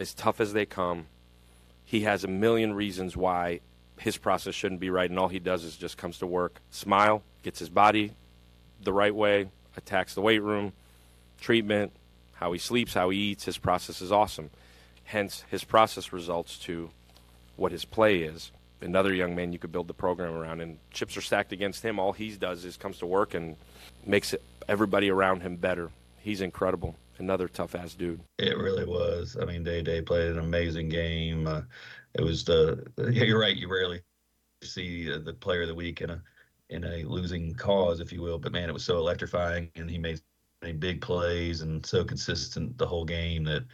As 0.00 0.12
tough 0.12 0.40
as 0.40 0.52
they 0.52 0.66
come. 0.66 1.06
He 1.84 2.00
has 2.00 2.24
a 2.24 2.28
million 2.28 2.74
reasons 2.74 3.16
why 3.16 3.60
his 3.96 4.16
process 4.16 4.52
shouldn't 4.52 4.80
be 4.80 4.90
right, 4.90 5.08
and 5.08 5.16
all 5.16 5.28
he 5.28 5.38
does 5.38 5.62
is 5.62 5.76
just 5.76 5.96
comes 5.96 6.18
to 6.18 6.26
work, 6.26 6.60
smile, 6.70 7.22
gets 7.44 7.60
his 7.60 7.68
body 7.68 8.14
the 8.82 8.92
right 8.92 9.14
way, 9.14 9.50
attacks 9.76 10.12
the 10.12 10.20
weight 10.20 10.42
room, 10.42 10.72
treatment, 11.40 11.92
how 12.32 12.50
he 12.50 12.58
sleeps, 12.58 12.94
how 12.94 13.10
he 13.10 13.18
eats. 13.18 13.44
His 13.44 13.58
process 13.58 14.02
is 14.02 14.10
awesome. 14.10 14.50
Hence, 15.04 15.44
his 15.52 15.62
process 15.62 16.12
results 16.12 16.58
to 16.60 16.90
what 17.54 17.70
his 17.70 17.84
play 17.84 18.22
is. 18.22 18.50
Another 18.82 19.12
young 19.12 19.34
man 19.34 19.52
you 19.52 19.58
could 19.58 19.72
build 19.72 19.88
the 19.88 19.94
program 19.94 20.32
around, 20.32 20.60
and 20.60 20.78
chips 20.90 21.16
are 21.16 21.20
stacked 21.20 21.52
against 21.52 21.82
him. 21.82 21.98
All 21.98 22.12
he 22.12 22.30
does 22.36 22.64
is 22.64 22.76
comes 22.76 22.98
to 22.98 23.06
work 23.06 23.34
and 23.34 23.56
makes 24.06 24.34
everybody 24.68 25.10
around 25.10 25.42
him 25.42 25.56
better. 25.56 25.90
He's 26.20 26.40
incredible. 26.40 26.96
Another 27.18 27.48
tough 27.48 27.74
ass 27.74 27.94
dude. 27.94 28.20
It 28.38 28.56
really 28.56 28.86
was. 28.86 29.36
I 29.40 29.44
mean, 29.44 29.62
Day 29.62 29.82
Day 29.82 30.00
played 30.00 30.30
an 30.30 30.38
amazing 30.38 30.88
game. 30.88 31.46
Uh, 31.46 31.62
it 32.14 32.22
was 32.22 32.44
the 32.44 32.86
yeah, 32.96 33.24
you're 33.24 33.40
right. 33.40 33.56
You 33.56 33.70
rarely 33.70 34.00
see 34.62 35.12
uh, 35.12 35.18
the 35.18 35.34
player 35.34 35.62
of 35.62 35.68
the 35.68 35.74
week 35.74 36.00
in 36.00 36.10
a 36.10 36.22
in 36.70 36.84
a 36.84 37.04
losing 37.04 37.54
cause, 37.54 38.00
if 38.00 38.12
you 38.12 38.22
will. 38.22 38.38
But 38.38 38.52
man, 38.52 38.68
it 38.68 38.72
was 38.72 38.84
so 38.84 38.96
electrifying, 38.96 39.70
and 39.76 39.90
he 39.90 39.98
made 39.98 40.20
many 40.62 40.74
big 40.74 41.00
plays 41.00 41.62
and 41.62 41.84
so 41.84 42.04
consistent 42.04 42.76
the 42.76 42.86
whole 42.86 43.04
game 43.04 43.44
that 43.44 43.64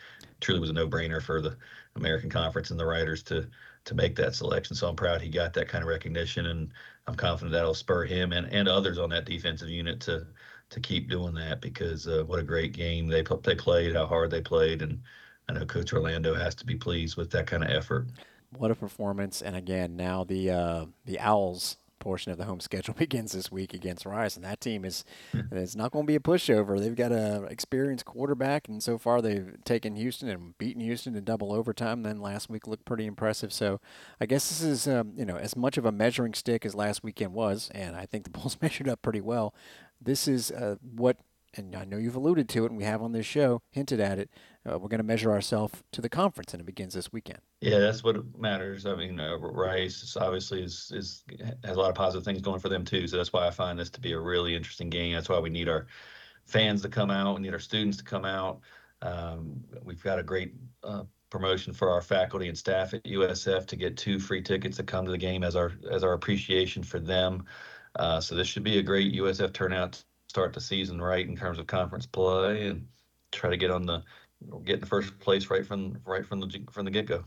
truly 0.40 0.60
was 0.60 0.70
a 0.70 0.72
no-brainer 0.72 1.20
for 1.20 1.40
the 1.40 1.56
American 1.96 2.30
Conference 2.30 2.70
and 2.70 2.78
the 2.78 2.86
writers 2.86 3.22
to 3.24 3.46
to 3.84 3.94
make 3.94 4.16
that 4.16 4.34
selection. 4.34 4.74
So 4.74 4.88
I'm 4.88 4.96
proud 4.96 5.20
he 5.20 5.28
got 5.28 5.54
that 5.54 5.68
kind 5.68 5.82
of 5.82 5.88
recognition, 5.88 6.46
and 6.46 6.70
I'm 7.06 7.14
confident 7.14 7.52
that'll 7.52 7.72
spur 7.72 8.04
him 8.04 8.32
and, 8.32 8.52
and 8.52 8.68
others 8.68 8.98
on 8.98 9.10
that 9.10 9.24
defensive 9.24 9.68
unit 9.68 10.00
to 10.02 10.26
to 10.68 10.80
keep 10.80 11.08
doing 11.08 11.34
that 11.34 11.60
because 11.60 12.08
uh, 12.08 12.24
what 12.26 12.40
a 12.40 12.44
great 12.44 12.72
game 12.72 13.06
they 13.06 13.22
they 13.42 13.54
played, 13.54 13.94
how 13.94 14.06
hard 14.06 14.30
they 14.30 14.40
played, 14.40 14.82
and 14.82 15.00
I 15.48 15.52
know 15.52 15.64
Coach 15.64 15.92
Orlando 15.92 16.34
has 16.34 16.54
to 16.56 16.66
be 16.66 16.74
pleased 16.74 17.16
with 17.16 17.30
that 17.30 17.46
kind 17.46 17.62
of 17.64 17.70
effort. 17.70 18.08
What 18.58 18.70
a 18.70 18.74
performance! 18.74 19.42
And 19.42 19.56
again, 19.56 19.96
now 19.96 20.24
the 20.24 20.50
uh, 20.50 20.86
the 21.04 21.18
Owls 21.20 21.76
portion 22.06 22.30
of 22.30 22.38
the 22.38 22.44
home 22.44 22.60
schedule 22.68 22.94
begins 22.94 23.32
this 23.32 23.50
week 23.50 23.74
against 23.74 24.06
Rice, 24.06 24.36
and 24.36 24.44
that 24.44 24.60
team 24.60 24.84
is 24.84 25.04
it's 25.50 25.74
not 25.74 25.90
going 25.90 26.04
to 26.04 26.06
be 26.06 26.14
a 26.14 26.20
pushover. 26.20 26.78
They've 26.78 26.94
got 26.94 27.10
a 27.10 27.42
experienced 27.50 28.04
quarterback, 28.04 28.68
and 28.68 28.80
so 28.80 28.96
far 28.96 29.20
they've 29.20 29.56
taken 29.64 29.96
Houston 29.96 30.28
and 30.28 30.56
beaten 30.56 30.80
Houston 30.80 31.16
in 31.16 31.24
double 31.24 31.52
overtime. 31.52 32.04
Then 32.04 32.20
last 32.20 32.48
week 32.48 32.68
looked 32.68 32.84
pretty 32.84 33.06
impressive. 33.06 33.52
So 33.52 33.80
I 34.20 34.26
guess 34.26 34.48
this 34.48 34.62
is 34.62 34.86
um, 34.86 35.14
you 35.16 35.24
know 35.24 35.36
as 35.36 35.56
much 35.56 35.78
of 35.78 35.84
a 35.84 35.90
measuring 35.90 36.34
stick 36.34 36.64
as 36.64 36.76
last 36.76 37.02
weekend 37.02 37.32
was, 37.32 37.70
and 37.74 37.96
I 37.96 38.06
think 38.06 38.22
the 38.22 38.30
Bulls 38.36 38.56
measured 38.62 38.88
up 38.88 39.02
pretty 39.02 39.20
well. 39.20 39.52
This 40.00 40.28
is 40.28 40.52
uh, 40.52 40.76
what 40.80 41.16
and 41.56 41.74
I 41.74 41.84
know 41.84 41.96
you've 41.96 42.16
alluded 42.16 42.48
to 42.50 42.64
it, 42.64 42.70
and 42.70 42.78
we 42.78 42.84
have 42.84 43.02
on 43.02 43.12
this 43.12 43.26
show 43.26 43.62
hinted 43.70 44.00
at 44.00 44.18
it. 44.18 44.30
Uh, 44.64 44.78
we're 44.78 44.88
going 44.88 44.98
to 44.98 45.04
measure 45.04 45.30
ourselves 45.30 45.82
to 45.92 46.00
the 46.00 46.08
conference, 46.08 46.52
and 46.52 46.60
it 46.60 46.64
begins 46.64 46.94
this 46.94 47.12
weekend. 47.12 47.40
Yeah, 47.60 47.78
that's 47.78 48.02
what 48.02 48.16
matters. 48.38 48.86
I 48.86 48.94
mean, 48.94 49.18
uh, 49.18 49.36
Rice 49.38 50.16
obviously 50.20 50.62
is 50.62 50.92
is 50.94 51.24
has 51.64 51.76
a 51.76 51.80
lot 51.80 51.88
of 51.88 51.94
positive 51.94 52.24
things 52.24 52.40
going 52.40 52.60
for 52.60 52.68
them 52.68 52.84
too. 52.84 53.06
So 53.06 53.16
that's 53.16 53.32
why 53.32 53.46
I 53.46 53.50
find 53.50 53.78
this 53.78 53.90
to 53.90 54.00
be 54.00 54.12
a 54.12 54.20
really 54.20 54.54
interesting 54.54 54.90
game. 54.90 55.14
That's 55.14 55.28
why 55.28 55.38
we 55.38 55.50
need 55.50 55.68
our 55.68 55.86
fans 56.44 56.82
to 56.82 56.88
come 56.88 57.10
out. 57.10 57.36
We 57.36 57.42
need 57.42 57.52
our 57.52 57.58
students 57.58 57.96
to 57.98 58.04
come 58.04 58.24
out. 58.24 58.60
Um, 59.02 59.62
we've 59.84 60.02
got 60.02 60.18
a 60.18 60.22
great 60.22 60.54
uh, 60.82 61.04
promotion 61.30 61.72
for 61.72 61.90
our 61.90 62.00
faculty 62.00 62.48
and 62.48 62.56
staff 62.56 62.94
at 62.94 63.04
USF 63.04 63.66
to 63.66 63.76
get 63.76 63.96
two 63.96 64.18
free 64.18 64.42
tickets 64.42 64.76
to 64.78 64.82
come 64.82 65.04
to 65.04 65.10
the 65.10 65.18
game 65.18 65.42
as 65.44 65.56
our 65.56 65.72
as 65.90 66.02
our 66.02 66.12
appreciation 66.12 66.82
for 66.82 66.98
them. 66.98 67.44
Uh, 67.96 68.20
so 68.20 68.34
this 68.34 68.46
should 68.46 68.64
be 68.64 68.78
a 68.78 68.82
great 68.82 69.14
USF 69.14 69.52
turnout 69.52 70.02
start 70.36 70.52
the 70.52 70.60
season 70.60 71.00
right 71.00 71.26
in 71.26 71.34
terms 71.34 71.58
of 71.58 71.66
conference 71.66 72.04
play 72.04 72.66
and 72.66 72.86
try 73.32 73.48
to 73.48 73.56
get 73.56 73.70
on 73.70 73.86
the 73.86 74.02
get 74.66 74.74
in 74.74 74.80
the 74.80 74.86
first 74.86 75.18
place 75.18 75.48
right 75.48 75.66
from 75.66 75.96
right 76.04 76.26
from 76.26 76.40
the 76.40 76.62
from 76.70 76.84
the 76.84 76.90
get 76.90 77.06
go. 77.06 77.24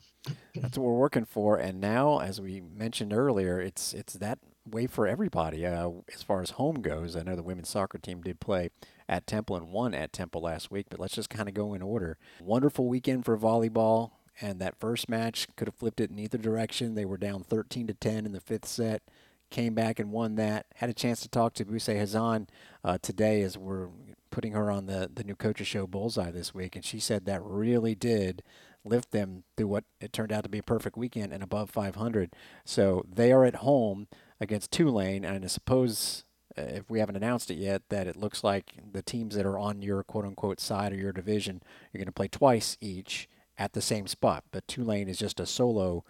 That's 0.53 0.77
what 0.77 0.85
we're 0.85 0.93
working 0.93 1.25
for, 1.25 1.57
and 1.57 1.81
now, 1.81 2.19
as 2.19 2.39
we 2.39 2.61
mentioned 2.61 3.11
earlier, 3.11 3.59
it's 3.59 3.95
it's 3.95 4.13
that 4.13 4.37
way 4.63 4.85
for 4.85 5.07
everybody. 5.07 5.65
Uh, 5.65 5.89
as 6.13 6.21
far 6.21 6.43
as 6.43 6.51
home 6.51 6.83
goes, 6.83 7.15
I 7.15 7.23
know 7.23 7.35
the 7.35 7.41
women's 7.41 7.69
soccer 7.69 7.97
team 7.97 8.21
did 8.21 8.39
play 8.39 8.69
at 9.07 9.25
Temple 9.25 9.55
and 9.55 9.71
won 9.71 9.95
at 9.95 10.13
Temple 10.13 10.41
last 10.41 10.69
week, 10.69 10.85
but 10.91 10.99
let's 10.99 11.15
just 11.15 11.31
kind 11.31 11.49
of 11.49 11.55
go 11.55 11.73
in 11.73 11.81
order. 11.81 12.19
Wonderful 12.39 12.85
weekend 12.85 13.25
for 13.25 13.35
volleyball, 13.39 14.11
and 14.39 14.59
that 14.59 14.79
first 14.79 15.09
match 15.09 15.47
could 15.55 15.67
have 15.67 15.73
flipped 15.73 15.99
it 15.99 16.11
in 16.11 16.19
either 16.19 16.37
direction. 16.37 16.93
They 16.93 17.05
were 17.05 17.17
down 17.17 17.41
13 17.41 17.87
to 17.87 17.95
10 17.95 18.27
in 18.27 18.33
the 18.33 18.39
fifth 18.39 18.67
set 18.67 19.01
came 19.49 19.73
back 19.73 19.99
and 19.99 20.11
won 20.11 20.35
that. 20.35 20.65
Had 20.75 20.89
a 20.89 20.93
chance 20.93 21.21
to 21.21 21.29
talk 21.29 21.53
to 21.55 21.65
Buse 21.65 21.87
Hazan 21.87 22.47
uh, 22.83 22.97
today 23.01 23.41
as 23.41 23.57
we're 23.57 23.89
putting 24.31 24.53
her 24.53 24.69
on 24.69 24.85
the, 24.85 25.09
the 25.13 25.23
new 25.23 25.35
coaches 25.35 25.67
show 25.67 25.87
Bullseye 25.87 26.31
this 26.31 26.53
week, 26.53 26.75
and 26.75 26.85
she 26.85 26.99
said 26.99 27.25
that 27.25 27.43
really 27.43 27.95
did 27.95 28.43
lift 28.85 29.11
them 29.11 29.43
through 29.57 29.67
what 29.67 29.83
it 29.99 30.13
turned 30.13 30.31
out 30.31 30.43
to 30.43 30.49
be 30.49 30.59
a 30.59 30.63
perfect 30.63 30.97
weekend 30.97 31.33
and 31.33 31.43
above 31.43 31.69
500. 31.69 32.33
So 32.63 33.03
they 33.11 33.31
are 33.31 33.45
at 33.45 33.55
home 33.55 34.07
against 34.39 34.71
Tulane, 34.71 35.25
and 35.25 35.43
I 35.43 35.47
suppose 35.47 36.23
uh, 36.57 36.61
if 36.61 36.89
we 36.89 36.99
haven't 36.99 37.17
announced 37.17 37.51
it 37.51 37.57
yet, 37.57 37.83
that 37.89 38.07
it 38.07 38.15
looks 38.15 38.43
like 38.43 38.73
the 38.91 39.01
teams 39.01 39.35
that 39.35 39.45
are 39.45 39.59
on 39.59 39.81
your 39.81 40.03
quote 40.03 40.25
unquote 40.25 40.59
side 40.59 40.93
of 40.93 40.99
your 40.99 41.11
division, 41.11 41.61
you're 41.91 41.99
going 41.99 42.05
to 42.05 42.11
play 42.11 42.27
twice 42.27 42.77
each 42.79 43.27
at 43.57 43.73
the 43.73 43.81
same 43.81 44.07
spot. 44.07 44.43
But 44.51 44.67
Tulane 44.67 45.09
is 45.09 45.17
just 45.17 45.39
a 45.39 45.45
solo 45.45 46.03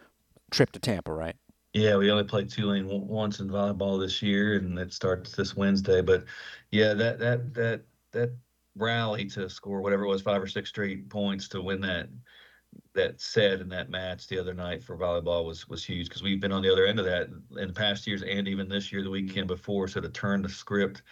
trip 0.51 0.71
to 0.73 0.79
Tampa, 0.79 1.11
right? 1.11 1.35
Yeah, 1.73 1.97
we 1.97 2.09
only 2.09 2.23
played 2.23 2.49
Tulane 2.49 2.87
once 2.87 3.39
in 3.39 3.47
volleyball 3.47 3.99
this 3.99 4.21
year, 4.23 4.57
and 4.57 4.77
it 4.79 4.91
starts 4.91 5.35
this 5.35 5.55
Wednesday. 5.55 6.01
But 6.01 6.25
yeah, 6.71 6.93
that 6.95 7.19
that 7.19 7.53
that 7.53 7.81
that 8.11 8.35
rally 8.75 9.25
to 9.25 9.49
score 9.49 9.81
whatever 9.81 10.03
it 10.03 10.07
was, 10.07 10.21
five 10.21 10.41
or 10.41 10.47
six 10.47 10.69
straight 10.69 11.09
points 11.09 11.47
to 11.49 11.61
win 11.61 11.81
that 11.81 12.09
that 12.93 13.19
set 13.21 13.61
in 13.61 13.69
that 13.69 13.89
match 13.89 14.27
the 14.27 14.39
other 14.39 14.53
night 14.53 14.83
for 14.83 14.97
volleyball 14.97 15.45
was 15.45 15.67
was 15.67 15.83
huge 15.83 16.07
because 16.07 16.23
we've 16.23 16.39
been 16.41 16.51
on 16.51 16.63
the 16.63 16.71
other 16.71 16.85
end 16.87 16.99
of 16.99 17.05
that 17.05 17.29
in 17.57 17.73
past 17.73 18.07
years 18.07 18.23
and 18.23 18.47
even 18.47 18.67
this 18.67 18.91
year, 18.91 19.03
the 19.03 19.09
weekend 19.09 19.47
before. 19.47 19.87
So 19.87 20.01
to 20.01 20.09
turn 20.09 20.41
the 20.41 20.49
script, 20.49 21.03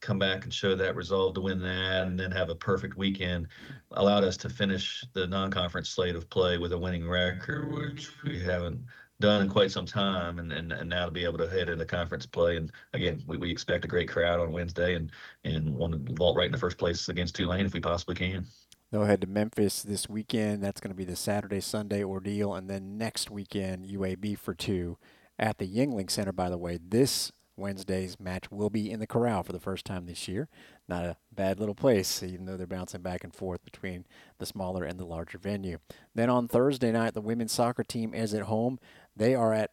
come 0.00 0.20
back 0.20 0.44
and 0.44 0.54
show 0.54 0.76
that 0.76 0.94
resolve 0.94 1.34
to 1.34 1.40
win 1.40 1.60
that, 1.62 2.06
and 2.06 2.18
then 2.18 2.30
have 2.30 2.50
a 2.50 2.54
perfect 2.54 2.96
weekend 2.96 3.48
allowed 3.92 4.22
us 4.22 4.36
to 4.36 4.48
finish 4.48 5.04
the 5.14 5.26
non-conference 5.26 5.88
slate 5.88 6.14
of 6.14 6.30
play 6.30 6.58
with 6.58 6.72
a 6.72 6.78
winning 6.78 7.08
record, 7.08 7.72
which 7.72 8.10
we 8.22 8.38
haven't 8.38 8.84
done 9.20 9.42
in 9.42 9.48
quite 9.48 9.70
some 9.70 9.86
time, 9.86 10.38
and, 10.38 10.52
and, 10.52 10.72
and 10.72 10.90
now 10.90 11.06
to 11.06 11.10
be 11.10 11.24
able 11.24 11.38
to 11.38 11.48
head 11.48 11.68
into 11.68 11.84
conference 11.84 12.26
play. 12.26 12.56
And 12.56 12.70
again, 12.92 13.22
we, 13.26 13.36
we 13.36 13.50
expect 13.50 13.84
a 13.84 13.88
great 13.88 14.08
crowd 14.08 14.40
on 14.40 14.52
Wednesday 14.52 14.94
and, 14.94 15.10
and 15.44 15.74
want 15.74 15.92
to 15.92 16.14
vault 16.14 16.36
right 16.36 16.46
in 16.46 16.52
the 16.52 16.58
first 16.58 16.78
place 16.78 17.08
against 17.08 17.34
Tulane 17.34 17.66
if 17.66 17.74
we 17.74 17.80
possibly 17.80 18.14
can. 18.14 18.46
They'll 18.92 19.04
head 19.04 19.22
to 19.22 19.26
Memphis 19.26 19.82
this 19.82 20.08
weekend. 20.08 20.62
That's 20.62 20.80
going 20.80 20.92
to 20.92 20.96
be 20.96 21.04
the 21.04 21.16
Saturday 21.16 21.60
Sunday 21.60 22.04
ordeal. 22.04 22.54
And 22.54 22.70
then 22.70 22.98
next 22.98 23.30
weekend, 23.30 23.86
UAB 23.86 24.38
for 24.38 24.54
two 24.54 24.98
at 25.38 25.58
the 25.58 25.66
Yuengling 25.66 26.10
Center, 26.10 26.32
by 26.32 26.48
the 26.48 26.58
way. 26.58 26.78
This 26.80 27.32
Wednesday's 27.56 28.20
match 28.20 28.50
will 28.50 28.70
be 28.70 28.90
in 28.90 29.00
the 29.00 29.06
Corral 29.06 29.42
for 29.42 29.52
the 29.52 29.60
first 29.60 29.84
time 29.84 30.06
this 30.06 30.28
year. 30.28 30.48
Not 30.88 31.04
a 31.04 31.16
bad 31.34 31.58
little 31.58 31.74
place, 31.74 32.22
even 32.22 32.46
though 32.46 32.56
they're 32.56 32.66
bouncing 32.66 33.02
back 33.02 33.24
and 33.24 33.34
forth 33.34 33.64
between 33.64 34.04
the 34.38 34.46
smaller 34.46 34.84
and 34.84 34.98
the 34.98 35.06
larger 35.06 35.38
venue. 35.38 35.78
Then 36.14 36.30
on 36.30 36.48
Thursday 36.48 36.92
night, 36.92 37.14
the 37.14 37.20
women's 37.20 37.52
soccer 37.52 37.82
team 37.82 38.14
is 38.14 38.34
at 38.34 38.42
home. 38.42 38.78
They 39.16 39.34
are 39.34 39.52
at 39.52 39.72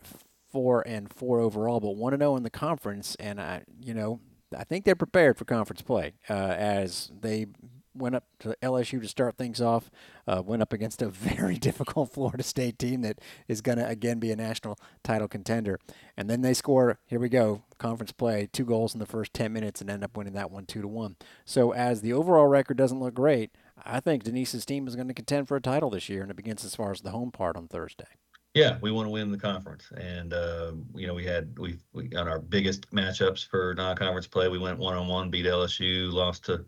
four 0.52 0.88
and 0.88 1.12
four 1.12 1.40
overall, 1.40 1.80
but 1.80 1.96
one 1.96 2.12
to 2.12 2.18
zero 2.18 2.36
in 2.36 2.44
the 2.44 2.50
conference, 2.50 3.16
and 3.16 3.42
I, 3.42 3.63
you 3.82 3.94
know, 3.94 4.20
I 4.56 4.63
think 4.63 4.86
they're 4.86 4.96
prepared 4.96 5.38
for 5.38 5.46
conference 5.46 5.82
play 5.82 6.13
uh, 6.30 6.34
as 6.34 7.12
they 7.20 7.48
went 7.95 8.15
up 8.15 8.25
to 8.39 8.55
LSU 8.62 9.01
to 9.01 9.07
start 9.07 9.38
things 9.38 9.62
off. 9.62 9.89
Uh, 10.27 10.41
went 10.45 10.62
up 10.62 10.73
against 10.73 11.01
a 11.01 11.09
very 11.09 11.55
difficult 11.55 12.12
Florida 12.12 12.43
State 12.43 12.79
team 12.79 13.01
that 13.01 13.19
is 13.47 13.62
going 13.62 13.77
to 13.77 13.88
again 13.88 14.19
be 14.19 14.31
a 14.31 14.35
national 14.35 14.77
title 15.03 15.27
contender. 15.27 15.79
And 16.17 16.29
then 16.29 16.41
they 16.41 16.53
score. 16.53 17.00
Here 17.05 17.19
we 17.19 17.29
go, 17.29 17.63
conference 17.77 18.12
play, 18.12 18.47
two 18.51 18.65
goals 18.65 18.93
in 18.93 19.00
the 19.00 19.05
first 19.05 19.33
10 19.33 19.51
minutes, 19.51 19.81
and 19.81 19.89
end 19.89 20.03
up 20.03 20.17
winning 20.17 20.33
that 20.33 20.51
one 20.51 20.65
two 20.65 20.81
to 20.81 20.88
one. 20.88 21.15
So 21.45 21.73
as 21.73 22.01
the 22.01 22.13
overall 22.13 22.47
record 22.47 22.77
doesn't 22.77 23.00
look 23.00 23.13
great, 23.13 23.51
I 23.83 24.00
think 24.00 24.23
Denise's 24.23 24.65
team 24.65 24.88
is 24.88 24.95
going 24.95 25.07
to 25.07 25.13
contend 25.13 25.47
for 25.47 25.57
a 25.57 25.62
title 25.62 25.89
this 25.89 26.09
year, 26.09 26.21
and 26.21 26.31
it 26.31 26.38
begins 26.38 26.63
as 26.63 26.75
far 26.75 26.91
as 26.91 27.01
the 27.01 27.12
home 27.12 27.31
part 27.31 27.57
on 27.57 27.67
Thursday. 27.67 28.05
Yeah, 28.53 28.77
we 28.81 28.91
want 28.91 29.07
to 29.07 29.09
win 29.09 29.31
the 29.31 29.38
conference, 29.38 29.91
and 29.97 30.31
uh, 30.31 30.73
you 30.93 31.07
know 31.07 31.15
we 31.15 31.25
had 31.25 31.57
we, 31.57 31.79
we 31.91 32.15
on 32.15 32.27
our 32.27 32.38
biggest 32.38 32.89
matchups 32.91 33.47
for 33.47 33.73
non-conference 33.75 34.27
play. 34.27 34.47
We 34.47 34.59
went 34.59 34.77
one-on-one, 34.77 35.31
beat 35.31 35.47
LSU, 35.47 36.13
lost 36.13 36.45
to 36.45 36.63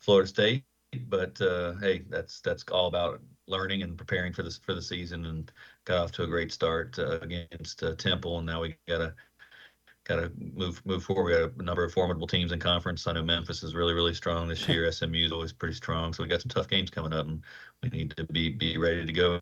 Florida 0.00 0.26
State, 0.26 0.64
but 1.08 1.40
uh, 1.40 1.74
hey, 1.80 2.04
that's 2.08 2.40
that's 2.40 2.64
all 2.70 2.86
about 2.86 3.20
learning 3.46 3.82
and 3.82 3.96
preparing 3.96 4.32
for 4.32 4.42
this 4.42 4.58
for 4.58 4.74
the 4.74 4.82
season, 4.82 5.26
and 5.26 5.52
got 5.84 5.98
off 5.98 6.12
to 6.12 6.22
a 6.22 6.26
great 6.26 6.52
start 6.52 6.98
uh, 6.98 7.18
against 7.20 7.82
uh, 7.82 7.94
Temple, 7.96 8.38
and 8.38 8.46
now 8.46 8.62
we 8.62 8.76
gotta 8.86 9.14
gotta 10.04 10.32
move 10.38 10.84
move 10.86 11.04
forward. 11.04 11.24
We 11.24 11.32
got 11.32 11.52
a 11.58 11.62
number 11.62 11.84
of 11.84 11.92
formidable 11.92 12.26
teams 12.26 12.52
in 12.52 12.58
conference. 12.58 13.06
I 13.06 13.12
know 13.12 13.22
Memphis 13.22 13.62
is 13.62 13.74
really 13.74 13.94
really 13.94 14.14
strong 14.14 14.48
this 14.48 14.68
year. 14.68 14.90
SMU 14.90 15.26
is 15.26 15.32
always 15.32 15.52
pretty 15.52 15.74
strong, 15.74 16.12
so 16.12 16.22
we 16.22 16.28
got 16.28 16.42
some 16.42 16.50
tough 16.50 16.68
games 16.68 16.90
coming 16.90 17.12
up, 17.12 17.26
and 17.26 17.42
we 17.82 17.90
need 17.90 18.14
to 18.16 18.24
be 18.24 18.50
be 18.50 18.78
ready 18.78 19.04
to 19.04 19.12
go. 19.12 19.40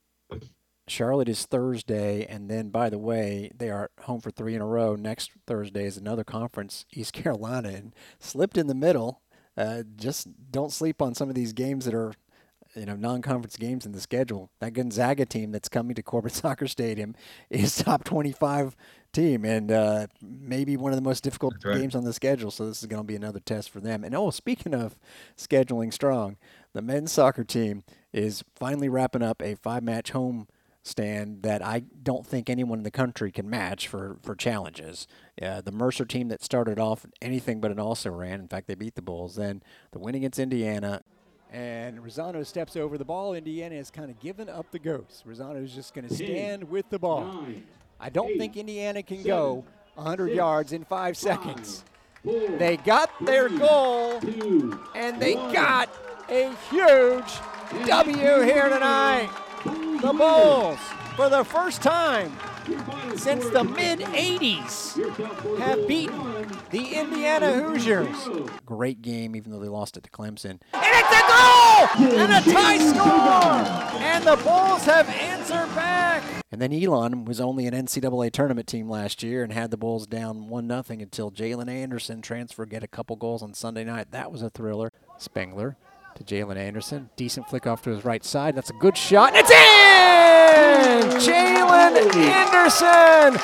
Charlotte 0.88 1.28
is 1.28 1.46
Thursday, 1.46 2.24
and 2.26 2.48
then 2.48 2.68
by 2.70 2.90
the 2.90 2.98
way, 2.98 3.50
they 3.56 3.70
are 3.70 3.90
home 4.02 4.20
for 4.20 4.30
three 4.30 4.54
in 4.54 4.60
a 4.60 4.66
row. 4.66 4.94
Next 4.94 5.32
Thursday 5.44 5.84
is 5.84 5.96
another 5.96 6.22
conference, 6.22 6.86
East 6.92 7.12
Carolina, 7.12 7.70
and 7.70 7.94
slipped 8.20 8.56
in 8.56 8.68
the 8.68 8.74
middle. 8.74 9.22
Uh, 9.56 9.82
just 9.96 10.28
don't 10.50 10.72
sleep 10.72 11.00
on 11.00 11.14
some 11.14 11.28
of 11.28 11.34
these 11.34 11.52
games 11.52 11.84
that 11.86 11.94
are 11.94 12.12
you 12.74 12.84
know 12.84 12.94
non-conference 12.94 13.56
games 13.56 13.86
in 13.86 13.92
the 13.92 14.00
schedule. 14.00 14.50
That 14.60 14.74
Gonzaga 14.74 15.24
team 15.24 15.50
that's 15.50 15.68
coming 15.68 15.94
to 15.94 16.02
Corbett 16.02 16.32
Soccer 16.34 16.68
Stadium 16.68 17.14
is 17.50 17.76
top 17.76 18.04
25 18.04 18.76
team 19.12 19.44
and 19.44 19.72
uh, 19.72 20.06
maybe 20.22 20.76
one 20.76 20.92
of 20.92 20.96
the 20.96 21.02
most 21.02 21.24
difficult 21.24 21.54
right. 21.64 21.78
games 21.78 21.94
on 21.94 22.04
the 22.04 22.12
schedule. 22.12 22.50
So 22.50 22.66
this 22.66 22.82
is 22.82 22.86
going 22.86 23.02
to 23.02 23.06
be 23.06 23.16
another 23.16 23.40
test 23.40 23.70
for 23.70 23.80
them. 23.80 24.04
And 24.04 24.14
oh, 24.14 24.30
speaking 24.30 24.74
of 24.74 24.96
scheduling 25.36 25.92
strong, 25.92 26.36
the 26.74 26.82
men's 26.82 27.12
soccer 27.12 27.44
team 27.44 27.82
is 28.12 28.44
finally 28.54 28.88
wrapping 28.88 29.22
up 29.22 29.40
a 29.42 29.54
five-match 29.54 30.10
home 30.10 30.48
stand 30.86 31.42
that 31.42 31.64
I 31.64 31.80
don't 32.02 32.26
think 32.26 32.48
anyone 32.48 32.78
in 32.78 32.84
the 32.84 32.90
country 32.90 33.32
can 33.32 33.50
match 33.50 33.88
for, 33.88 34.18
for 34.22 34.34
challenges. 34.34 35.06
Uh, 35.40 35.60
the 35.60 35.72
Mercer 35.72 36.04
team 36.04 36.28
that 36.28 36.42
started 36.42 36.78
off 36.78 37.04
anything 37.20 37.60
but 37.60 37.70
an 37.70 37.80
also 37.80 38.10
ran. 38.10 38.40
In 38.40 38.48
fact, 38.48 38.68
they 38.68 38.74
beat 38.74 38.94
the 38.94 39.02
Bulls. 39.02 39.34
Then 39.34 39.62
the 39.90 39.98
win 39.98 40.14
against 40.14 40.38
Indiana. 40.38 41.02
And 41.52 41.98
Rosano 41.98 42.44
steps 42.46 42.76
over 42.76 42.98
the 42.98 43.04
ball. 43.04 43.34
Indiana 43.34 43.76
has 43.76 43.90
kind 43.90 44.10
of 44.10 44.20
given 44.20 44.48
up 44.48 44.70
the 44.70 44.78
ghost. 44.78 45.26
Rosano 45.26 45.62
is 45.62 45.74
just 45.74 45.92
going 45.94 46.06
to 46.08 46.14
stand 46.14 46.64
with 46.64 46.88
the 46.90 46.98
ball. 46.98 47.24
Nine, 47.24 47.64
I 47.98 48.08
don't 48.08 48.30
eight, 48.30 48.38
think 48.38 48.56
Indiana 48.56 49.02
can 49.02 49.18
seven, 49.18 49.30
go 49.30 49.64
100 49.94 50.26
six, 50.26 50.36
yards 50.36 50.72
in 50.72 50.84
five, 50.84 50.88
five 50.88 51.16
seconds. 51.16 51.84
Four, 52.24 52.48
they 52.58 52.76
got 52.78 53.16
three, 53.18 53.26
their 53.26 53.48
goal, 53.48 54.20
two, 54.20 54.78
and 54.94 55.20
they 55.20 55.34
one. 55.34 55.52
got 55.52 55.88
a 56.28 56.52
huge 56.70 57.86
W 57.86 58.40
here 58.42 58.68
tonight. 58.68 59.30
The 59.64 60.14
Bulls, 60.16 60.78
for 61.16 61.28
the 61.28 61.44
first 61.44 61.82
time 61.82 62.32
since 63.16 63.48
the 63.48 63.64
mid 63.64 64.00
80s, 64.00 65.58
have 65.58 65.86
beaten 65.88 66.46
the 66.70 66.94
Indiana 66.94 67.52
Hoosiers. 67.52 68.28
Great 68.64 69.02
game, 69.02 69.34
even 69.34 69.52
though 69.52 69.58
they 69.58 69.68
lost 69.68 69.96
it 69.96 70.04
to 70.04 70.10
Clemson. 70.10 70.60
And 70.72 70.84
it's 70.84 71.12
a 71.12 71.22
goal! 71.26 72.18
And 72.18 72.32
a 72.32 72.52
tie 72.52 72.78
score! 72.78 74.00
And 74.02 74.24
the 74.24 74.36
Bulls 74.36 74.84
have 74.84 75.08
answered 75.08 75.74
back. 75.74 76.22
And 76.52 76.60
then 76.60 76.72
Elon 76.72 77.24
was 77.24 77.40
only 77.40 77.66
an 77.66 77.74
NCAA 77.74 78.30
tournament 78.32 78.66
team 78.66 78.88
last 78.88 79.22
year 79.22 79.42
and 79.42 79.52
had 79.52 79.70
the 79.70 79.76
Bulls 79.76 80.06
down 80.06 80.48
1 80.48 80.68
0 80.68 80.82
until 81.00 81.30
Jalen 81.30 81.68
Anderson 81.68 82.22
transferred, 82.22 82.70
get 82.70 82.82
a 82.82 82.88
couple 82.88 83.16
goals 83.16 83.42
on 83.42 83.54
Sunday 83.54 83.84
night. 83.84 84.10
That 84.10 84.30
was 84.30 84.42
a 84.42 84.50
thriller. 84.50 84.92
Spengler 85.18 85.76
to 86.16 86.24
Jalen 86.24 86.56
Anderson. 86.56 87.10
Decent 87.16 87.48
flick 87.48 87.66
off 87.66 87.82
to 87.82 87.90
his 87.90 88.04
right 88.04 88.24
side. 88.24 88.54
That's 88.56 88.70
a 88.70 88.74
good 88.74 88.96
shot. 88.96 89.34
And 89.34 89.38
it's 89.38 89.50
in! 89.50 91.10
Jalen 91.32 92.14
Anderson 92.16 93.34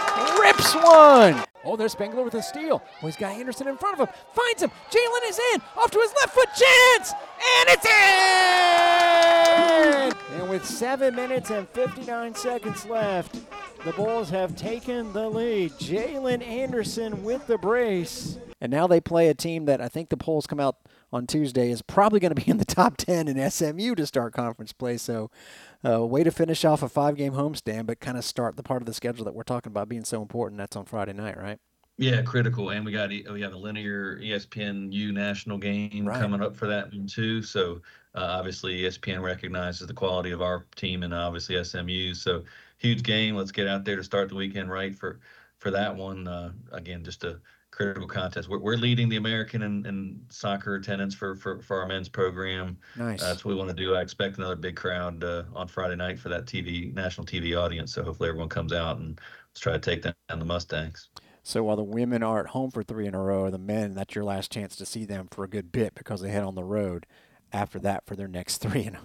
rips 0.40 0.74
one. 0.74 1.44
Oh, 1.64 1.76
there's 1.76 1.92
Spengler 1.92 2.24
with 2.24 2.34
a 2.34 2.42
steal. 2.42 2.82
Oh, 2.84 3.06
he's 3.06 3.14
got 3.16 3.34
Anderson 3.36 3.68
in 3.68 3.76
front 3.76 4.00
of 4.00 4.08
him. 4.08 4.14
Finds 4.34 4.62
him. 4.62 4.70
Jalen 4.90 5.28
is 5.28 5.38
in. 5.54 5.60
Off 5.76 5.92
to 5.92 6.00
his 6.00 6.12
left 6.20 6.34
foot. 6.34 6.48
Chance! 6.48 7.12
And 7.60 7.68
it's 7.68 7.86
in! 10.32 10.40
And 10.40 10.50
with 10.50 10.64
7 10.64 11.14
minutes 11.14 11.50
and 11.50 11.68
59 11.68 12.34
seconds 12.34 12.84
left, 12.86 13.38
the 13.84 13.92
Bulls 13.92 14.28
have 14.30 14.56
taken 14.56 15.12
the 15.12 15.28
lead. 15.28 15.70
Jalen 15.72 16.44
Anderson 16.44 17.22
with 17.22 17.46
the 17.46 17.58
brace. 17.58 18.38
And 18.60 18.72
now 18.72 18.86
they 18.88 19.00
play 19.00 19.28
a 19.28 19.34
team 19.34 19.66
that 19.66 19.80
I 19.80 19.88
think 19.88 20.08
the 20.08 20.16
polls 20.16 20.46
come 20.46 20.58
out 20.60 20.76
on 21.12 21.26
Tuesday 21.26 21.70
is 21.70 21.82
probably 21.82 22.20
going 22.20 22.34
to 22.34 22.42
be 22.42 22.50
in 22.50 22.58
the 22.58 22.64
top 22.66 22.96
10 22.96 23.28
in 23.28 23.50
SMU 23.50 23.94
to 23.94 24.06
start 24.06 24.32
conference 24.32 24.72
play. 24.72 24.96
So, 24.96 25.30
uh, 25.84 26.04
way 26.06 26.24
to 26.24 26.30
finish 26.30 26.64
off 26.64 26.82
a 26.82 26.88
five 26.88 27.16
game 27.16 27.34
homestand, 27.34 27.86
but 27.86 28.00
kind 28.00 28.16
of 28.16 28.24
start 28.24 28.56
the 28.56 28.62
part 28.62 28.82
of 28.82 28.86
the 28.86 28.94
schedule 28.94 29.24
that 29.24 29.34
we're 29.34 29.42
talking 29.42 29.70
about 29.70 29.88
being 29.88 30.04
so 30.04 30.22
important. 30.22 30.58
That's 30.58 30.76
on 30.76 30.84
Friday 30.84 31.12
night, 31.12 31.36
right? 31.36 31.58
Yeah, 31.98 32.22
critical, 32.22 32.70
and 32.70 32.84
we 32.86 32.92
got 32.92 33.10
we 33.10 33.42
have 33.42 33.52
a 33.52 33.58
linear 33.58 34.16
ESPN 34.16 34.92
U 34.92 35.12
national 35.12 35.58
game 35.58 36.06
right. 36.06 36.20
coming 36.20 36.40
up 36.40 36.56
for 36.56 36.66
that 36.66 36.90
one 36.90 37.06
too. 37.06 37.42
So 37.42 37.82
uh, 38.14 38.26
obviously 38.30 38.80
ESPN 38.80 39.22
recognizes 39.22 39.86
the 39.86 39.92
quality 39.92 40.30
of 40.30 40.40
our 40.40 40.64
team 40.74 41.02
and 41.02 41.12
obviously 41.12 41.62
SMU. 41.62 42.14
So 42.14 42.44
huge 42.78 43.02
game. 43.02 43.36
Let's 43.36 43.52
get 43.52 43.68
out 43.68 43.84
there 43.84 43.96
to 43.96 44.02
start 44.02 44.30
the 44.30 44.34
weekend 44.34 44.70
right 44.70 44.94
for 44.94 45.20
for 45.58 45.70
that 45.70 45.94
one. 45.94 46.26
Uh, 46.26 46.52
again, 46.72 47.04
just 47.04 47.24
a 47.24 47.38
critical 47.72 48.06
contest. 48.06 48.48
We're, 48.48 48.60
we're 48.60 48.76
leading 48.76 49.08
the 49.08 49.16
American 49.16 49.62
and, 49.62 49.84
and 49.86 50.20
soccer 50.28 50.76
attendance 50.76 51.14
for, 51.14 51.34
for, 51.34 51.60
for 51.60 51.80
our 51.80 51.88
men's 51.88 52.08
program. 52.08 52.76
Nice. 52.96 53.20
Uh, 53.20 53.28
that's 53.28 53.44
what 53.44 53.52
we 53.52 53.58
want 53.58 53.70
to 53.70 53.76
do. 53.76 53.96
I 53.96 54.02
expect 54.02 54.38
another 54.38 54.54
big 54.54 54.76
crowd 54.76 55.24
uh, 55.24 55.44
on 55.54 55.66
Friday 55.66 55.96
night 55.96 56.18
for 56.18 56.28
that 56.28 56.46
TV 56.46 56.94
national 56.94 57.26
TV 57.26 57.58
audience. 57.58 57.94
So 57.94 58.04
hopefully 58.04 58.28
everyone 58.28 58.50
comes 58.50 58.72
out 58.72 58.98
and 58.98 59.20
let's 59.50 59.60
try 59.60 59.72
to 59.72 59.80
take 59.80 60.02
down 60.02 60.14
the 60.28 60.44
Mustangs. 60.44 61.08
So 61.42 61.64
while 61.64 61.76
the 61.76 61.82
women 61.82 62.22
are 62.22 62.40
at 62.40 62.46
home 62.46 62.70
for 62.70 62.84
three 62.84 63.06
in 63.06 63.14
a 63.14 63.20
row, 63.20 63.50
the 63.50 63.58
men 63.58 63.94
that's 63.94 64.14
your 64.14 64.24
last 64.24 64.52
chance 64.52 64.76
to 64.76 64.86
see 64.86 65.04
them 65.04 65.26
for 65.30 65.42
a 65.42 65.48
good 65.48 65.72
bit 65.72 65.94
because 65.94 66.20
they 66.20 66.30
head 66.30 66.44
on 66.44 66.54
the 66.54 66.62
road 66.62 67.04
after 67.52 67.80
that 67.80 68.06
for 68.06 68.14
their 68.14 68.28
next 68.28 68.58
three. 68.58 68.84
And 68.84 68.98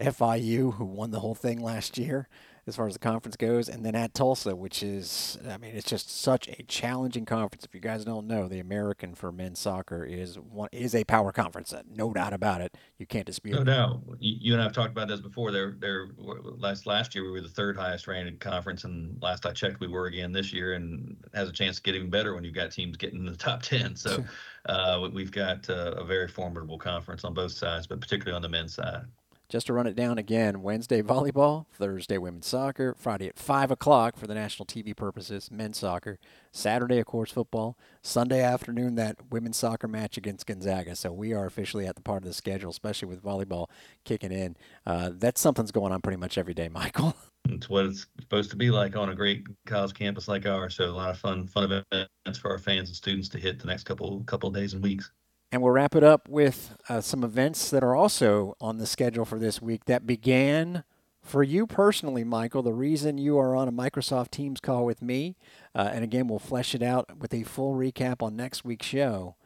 FIU, 0.00 0.74
who 0.74 0.84
won 0.84 1.12
the 1.12 1.20
whole 1.20 1.36
thing 1.36 1.60
last 1.60 1.96
year, 1.96 2.28
as 2.66 2.76
far 2.76 2.86
as 2.86 2.94
the 2.94 2.98
conference 2.98 3.36
goes, 3.36 3.68
and 3.68 3.84
then 3.84 3.94
at 3.94 4.14
Tulsa, 4.14 4.56
which 4.56 4.82
is, 4.82 5.38
I 5.48 5.58
mean, 5.58 5.74
it's 5.74 5.88
just 5.88 6.10
such 6.10 6.48
a 6.48 6.62
challenging 6.62 7.26
conference. 7.26 7.64
If 7.64 7.74
you 7.74 7.80
guys 7.80 8.04
don't 8.04 8.26
know, 8.26 8.48
the 8.48 8.58
American 8.58 9.14
for 9.14 9.30
men's 9.30 9.58
soccer 9.58 10.04
is 10.04 10.38
one 10.38 10.68
is 10.72 10.94
a 10.94 11.04
power 11.04 11.30
conference, 11.32 11.72
uh, 11.72 11.82
no 11.94 12.12
doubt 12.12 12.32
about 12.32 12.60
it. 12.60 12.76
You 12.98 13.06
can't 13.06 13.26
dispute. 13.26 13.52
It. 13.52 13.56
No 13.56 13.62
it. 13.62 13.64
doubt. 13.64 14.02
You 14.20 14.54
and 14.54 14.62
I 14.62 14.64
have 14.64 14.72
talked 14.72 14.92
about 14.92 15.08
this 15.08 15.20
before. 15.20 15.52
They're, 15.52 15.76
they're 15.78 16.08
last 16.16 16.86
last 16.86 17.14
year 17.14 17.24
we 17.24 17.30
were 17.30 17.42
the 17.42 17.48
third 17.48 17.76
highest 17.76 18.06
rated 18.06 18.40
conference, 18.40 18.84
and 18.84 19.20
last 19.20 19.44
I 19.44 19.52
checked, 19.52 19.80
we 19.80 19.88
were 19.88 20.06
again 20.06 20.32
this 20.32 20.52
year, 20.52 20.74
and 20.74 21.16
has 21.34 21.48
a 21.48 21.52
chance 21.52 21.76
to 21.76 21.82
get 21.82 21.94
even 21.94 22.10
better 22.10 22.34
when 22.34 22.44
you've 22.44 22.54
got 22.54 22.70
teams 22.70 22.96
getting 22.96 23.20
in 23.20 23.26
the 23.26 23.36
top 23.36 23.62
ten. 23.62 23.94
So 23.94 24.24
uh, 24.66 25.08
we've 25.12 25.32
got 25.32 25.68
uh, 25.68 25.94
a 25.96 26.04
very 26.04 26.28
formidable 26.28 26.78
conference 26.78 27.24
on 27.24 27.34
both 27.34 27.52
sides, 27.52 27.86
but 27.86 28.00
particularly 28.00 28.34
on 28.34 28.42
the 28.42 28.48
men's 28.48 28.74
side. 28.74 29.04
Just 29.48 29.66
to 29.66 29.72
run 29.74 29.86
it 29.86 29.94
down 29.94 30.16
again 30.16 30.62
Wednesday 30.62 31.02
volleyball, 31.02 31.66
Thursday 31.72 32.16
women's 32.16 32.46
soccer, 32.46 32.94
Friday 32.98 33.28
at 33.28 33.38
5 33.38 33.70
o'clock 33.70 34.16
for 34.16 34.26
the 34.26 34.34
national 34.34 34.66
TV 34.66 34.96
purposes, 34.96 35.50
men's 35.50 35.78
soccer, 35.78 36.18
Saturday, 36.50 36.98
of 36.98 37.06
course, 37.06 37.30
football, 37.30 37.76
Sunday 38.02 38.42
afternoon, 38.42 38.94
that 38.94 39.16
women's 39.30 39.58
soccer 39.58 39.86
match 39.86 40.16
against 40.16 40.46
Gonzaga. 40.46 40.96
So 40.96 41.12
we 41.12 41.34
are 41.34 41.44
officially 41.44 41.86
at 41.86 41.94
the 41.94 42.02
part 42.02 42.22
of 42.22 42.28
the 42.28 42.34
schedule, 42.34 42.70
especially 42.70 43.08
with 43.08 43.22
volleyball 43.22 43.68
kicking 44.04 44.32
in. 44.32 44.56
Uh, 44.86 45.10
that's 45.12 45.40
something's 45.40 45.72
going 45.72 45.92
on 45.92 46.00
pretty 46.00 46.18
much 46.18 46.38
every 46.38 46.54
day, 46.54 46.68
Michael. 46.72 47.14
It's 47.50 47.68
what 47.68 47.84
it's 47.84 48.06
supposed 48.18 48.50
to 48.50 48.56
be 48.56 48.70
like 48.70 48.96
on 48.96 49.10
a 49.10 49.14
great 49.14 49.46
college 49.66 49.92
campus 49.92 50.26
like 50.26 50.46
ours. 50.46 50.76
So 50.76 50.86
a 50.86 50.90
lot 50.90 51.10
of 51.10 51.18
fun, 51.18 51.46
fun 51.46 51.70
events 51.92 52.38
for 52.38 52.50
our 52.50 52.58
fans 52.58 52.88
and 52.88 52.96
students 52.96 53.28
to 53.30 53.38
hit 53.38 53.60
the 53.60 53.66
next 53.66 53.84
couple 53.84 54.24
couple 54.24 54.50
days 54.50 54.72
and 54.72 54.82
weeks. 54.82 55.12
And 55.54 55.62
we'll 55.62 55.70
wrap 55.70 55.94
it 55.94 56.02
up 56.02 56.28
with 56.28 56.76
uh, 56.88 57.00
some 57.00 57.22
events 57.22 57.70
that 57.70 57.84
are 57.84 57.94
also 57.94 58.56
on 58.60 58.78
the 58.78 58.88
schedule 58.88 59.24
for 59.24 59.38
this 59.38 59.62
week 59.62 59.84
that 59.84 60.04
began 60.04 60.82
for 61.22 61.44
you 61.44 61.64
personally, 61.64 62.24
Michael. 62.24 62.64
The 62.64 62.72
reason 62.72 63.18
you 63.18 63.38
are 63.38 63.54
on 63.54 63.68
a 63.68 63.72
Microsoft 63.72 64.32
Teams 64.32 64.58
call 64.58 64.84
with 64.84 65.00
me, 65.00 65.36
uh, 65.72 65.90
and 65.92 66.02
again, 66.02 66.26
we'll 66.26 66.40
flesh 66.40 66.74
it 66.74 66.82
out 66.82 67.18
with 67.18 67.32
a 67.32 67.44
full 67.44 67.76
recap 67.76 68.20
on 68.20 68.34
next 68.34 68.64
week's 68.64 68.86
show. 68.86 69.36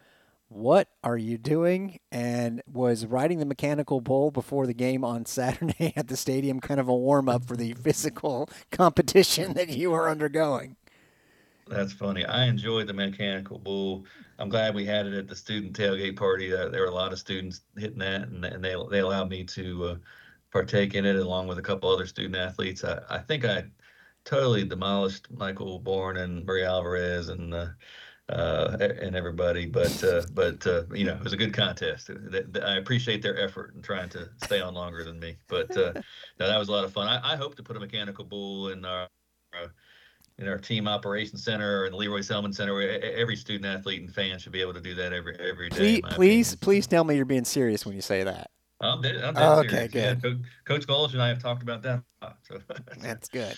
What 0.49 0.89
are 1.05 1.19
you 1.19 1.37
doing? 1.37 2.01
And 2.11 2.63
was 2.67 3.05
riding 3.05 3.39
the 3.39 3.45
mechanical 3.45 4.01
bull 4.01 4.31
before 4.31 4.67
the 4.67 4.73
game 4.73 5.05
on 5.05 5.27
Saturday 5.27 5.93
at 5.95 6.09
the 6.09 6.17
stadium 6.17 6.59
kind 6.59 6.81
of 6.81 6.89
a 6.89 6.97
warm 6.97 7.29
up 7.29 7.45
for 7.45 7.55
the 7.55 7.75
physical 7.75 8.49
competition 8.71 9.53
that 9.53 9.69
you 9.69 9.93
are 9.93 10.09
undergoing? 10.09 10.77
That's 11.69 11.93
funny. 11.93 12.25
I 12.25 12.45
enjoyed 12.45 12.87
the 12.87 12.95
mechanical 12.95 13.59
bull. 13.59 14.07
I'm 14.39 14.49
glad 14.49 14.75
we 14.75 14.87
had 14.87 15.07
it 15.07 15.15
at 15.15 15.29
the 15.29 15.37
student 15.37 15.77
tailgate 15.77 16.17
party. 16.17 16.53
Uh, 16.53 16.69
there 16.69 16.81
were 16.81 16.89
a 16.89 16.95
lot 16.95 17.13
of 17.13 17.19
students 17.19 17.61
hitting 17.77 17.99
that, 17.99 18.23
and, 18.23 18.45
and 18.45 18.65
they 18.65 18.75
they 18.91 19.01
allowed 19.01 19.29
me 19.29 19.45
to 19.45 19.85
uh, 19.85 19.97
partake 20.53 20.95
in 20.95 21.05
it 21.05 21.17
along 21.17 21.47
with 21.47 21.59
a 21.59 21.63
couple 21.63 21.91
other 21.91 22.07
student 22.07 22.37
athletes. 22.37 22.85
I, 22.85 23.01
I 23.11 23.19
think 23.19 23.45
I 23.45 23.65
totally 24.25 24.65
demolished 24.65 25.31
Michael 25.31 25.79
Bourne 25.79 26.17
and 26.19 26.45
Marie 26.47 26.65
Alvarez 26.65 27.29
and 27.29 27.53
uh, 27.53 27.69
uh, 28.29 28.77
and 28.81 29.15
everybody. 29.15 29.67
But 29.67 30.03
uh, 30.03 30.23
but 30.33 30.67
uh, 30.67 30.85
you 30.93 31.05
know, 31.05 31.17
it 31.17 31.25
was 31.25 31.33
a 31.33 31.39
good 31.39 31.53
contest. 31.53 32.11
I 32.63 32.77
appreciate 32.77 33.21
their 33.23 33.39
effort 33.39 33.75
in 33.75 33.83
trying 33.83 34.09
to 34.11 34.31
stay 34.43 34.61
on 34.61 34.75
longer 34.75 35.05
than 35.05 35.19
me. 35.19 35.37
But 35.49 35.75
no, 35.77 35.93
that 36.39 36.59
was 36.59 36.69
a 36.69 36.73
lot 36.73 36.85
of 36.85 36.93
fun. 36.93 37.09
I, 37.09 37.35
I 37.35 37.37
hope 37.37 37.57
to 37.57 37.63
put 37.63 37.77
a 37.77 37.81
mechanical 37.81 38.25
bull 38.25 38.69
in 38.69 38.85
our 38.85 39.09
in 40.39 40.47
our 40.47 40.59
team 40.59 40.87
operations 40.87 41.43
center 41.43 41.83
or 41.83 41.87
in 41.87 41.93
the 41.93 41.99
Lee 41.99 42.09
Roy 42.09 42.21
Selmon 42.21 42.55
Center, 42.55 42.75
where 42.75 43.03
every 43.03 43.37
student 43.37 43.67
athlete 43.67 44.01
and 44.01 44.15
fan 44.15 44.39
should 44.39 44.53
be 44.53 44.61
able 44.61 44.75
to 44.75 44.81
do 44.81 44.95
that 44.95 45.13
every 45.13 45.37
every 45.39 45.69
day. 45.69 45.77
Please, 45.77 46.03
please, 46.15 46.55
please 46.57 46.87
tell 46.87 47.05
me 47.05 47.17
you're 47.17 47.25
being 47.25 47.45
serious 47.45 47.85
when 47.85 47.95
you 47.95 48.03
say 48.03 48.23
that. 48.25 48.51
I'm 48.81 49.03
dead, 49.03 49.17
I'm 49.17 49.35
dead 49.35 49.43
oh, 49.43 49.59
okay, 49.61 49.89
good. 49.89 50.21
Yeah, 50.23 50.33
Coach 50.65 50.87
Golesh 50.87 51.13
and 51.13 51.23
I 51.23 51.29
have 51.29 51.43
talked 51.43 51.63
about 51.63 51.83
that. 51.83 52.03
So. 52.43 52.61
That's 53.01 53.29
good. 53.29 53.57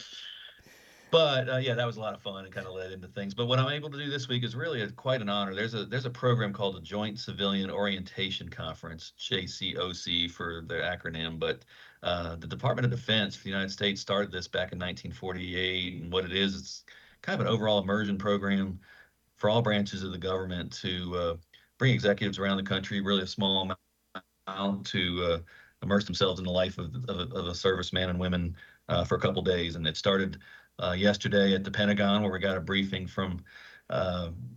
But 1.11 1.49
uh, 1.49 1.57
yeah, 1.57 1.75
that 1.75 1.87
was 1.87 1.97
a 1.97 2.01
lot 2.01 2.15
of 2.15 2.23
fun 2.23 2.45
and 2.45 2.55
kind 2.55 2.67
of 2.67 2.75
led 2.75 2.93
into 2.93 3.09
things. 3.09 3.35
But 3.35 3.47
what 3.47 3.59
I'm 3.59 3.71
able 3.71 3.91
to 3.91 3.99
do 3.99 4.09
this 4.09 4.29
week 4.29 4.45
is 4.45 4.55
really 4.55 4.83
a, 4.83 4.91
quite 4.91 5.21
an 5.21 5.29
honor. 5.29 5.55
There's 5.55 5.75
a 5.75 5.85
there's 5.85 6.07
a 6.07 6.11
program 6.11 6.53
called 6.53 6.77
the 6.77 6.81
Joint 6.81 7.19
Civilian 7.19 7.71
Orientation 7.71 8.49
Conference, 8.49 9.13
JCOC 9.19 10.31
for 10.31 10.63
the 10.67 10.75
acronym. 10.75 11.39
But 11.39 11.65
uh, 12.03 12.37
the 12.37 12.47
Department 12.47 12.85
of 12.85 12.91
Defense 12.91 13.37
for 13.37 13.45
the 13.45 13.51
United 13.51 13.71
States 13.71 14.01
started 14.01 14.33
this 14.33 14.49
back 14.49 14.73
in 14.73 14.79
1948, 14.79 16.03
and 16.03 16.13
what 16.13 16.25
it 16.25 16.33
is, 16.33 16.57
it's 16.57 16.85
kind 17.23 17.39
of 17.39 17.47
an 17.47 17.53
overall 17.53 17.83
immersion 17.83 18.17
program 18.17 18.79
for 19.37 19.51
all 19.51 19.61
branches 19.61 20.03
of 20.03 20.13
the 20.13 20.19
government 20.19 20.73
to 20.73 21.17
uh, 21.17 21.37
bring 21.79 21.93
executives 21.93 22.39
around 22.39 22.57
the 22.57 22.63
country, 22.63 23.01
really 23.01 23.23
a 23.23 23.27
small 23.27 23.71
amount, 24.47 24.87
to 24.87 25.25
uh, 25.25 25.39
immerse 25.83 26.05
themselves 26.05 26.41
in 26.41 26.47
the 26.47 26.53
life 26.53 26.79
of, 26.79 26.95
of, 27.09 27.33
of 27.33 27.47
a 27.47 27.53
serviceman 27.53 28.09
and 28.09 28.19
women 28.19 28.57
uh, 28.89 29.05
for 29.05 29.17
a 29.17 29.21
couple 29.21 29.43
days. 29.43 29.77
And 29.77 29.87
it 29.87 29.97
started 29.97 30.39
uh, 30.79 30.93
yesterday 30.93 31.55
at 31.55 31.65
the 31.65 31.71
Pentagon, 31.71 32.23
where 32.23 32.33
we 32.33 32.39
got 32.39 32.57
a 32.57 32.61
briefing 32.61 33.07
from 33.07 33.43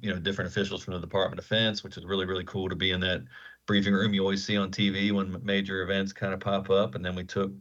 you 0.02 0.14
know 0.14 0.20
different 0.20 0.50
officials 0.50 0.84
from 0.84 0.94
the 0.94 1.00
Department 1.00 1.40
of 1.40 1.46
Defense, 1.46 1.84
which 1.84 1.98
is 1.98 2.06
really 2.06 2.26
really 2.26 2.44
cool 2.44 2.70
to 2.70 2.76
be 2.76 2.92
in 2.92 3.00
that 3.02 3.24
briefing 3.66 3.94
room 3.94 4.14
you 4.14 4.22
always 4.22 4.44
see 4.46 4.58
on 4.58 4.72
TV 4.72 5.12
when 5.12 5.44
major 5.44 5.82
events 5.84 6.14
kind 6.14 6.34
of 6.34 6.40
pop 6.40 6.70
up. 6.70 6.96
And 6.96 7.04
then 7.04 7.16
we 7.16 7.24
took 7.24 7.52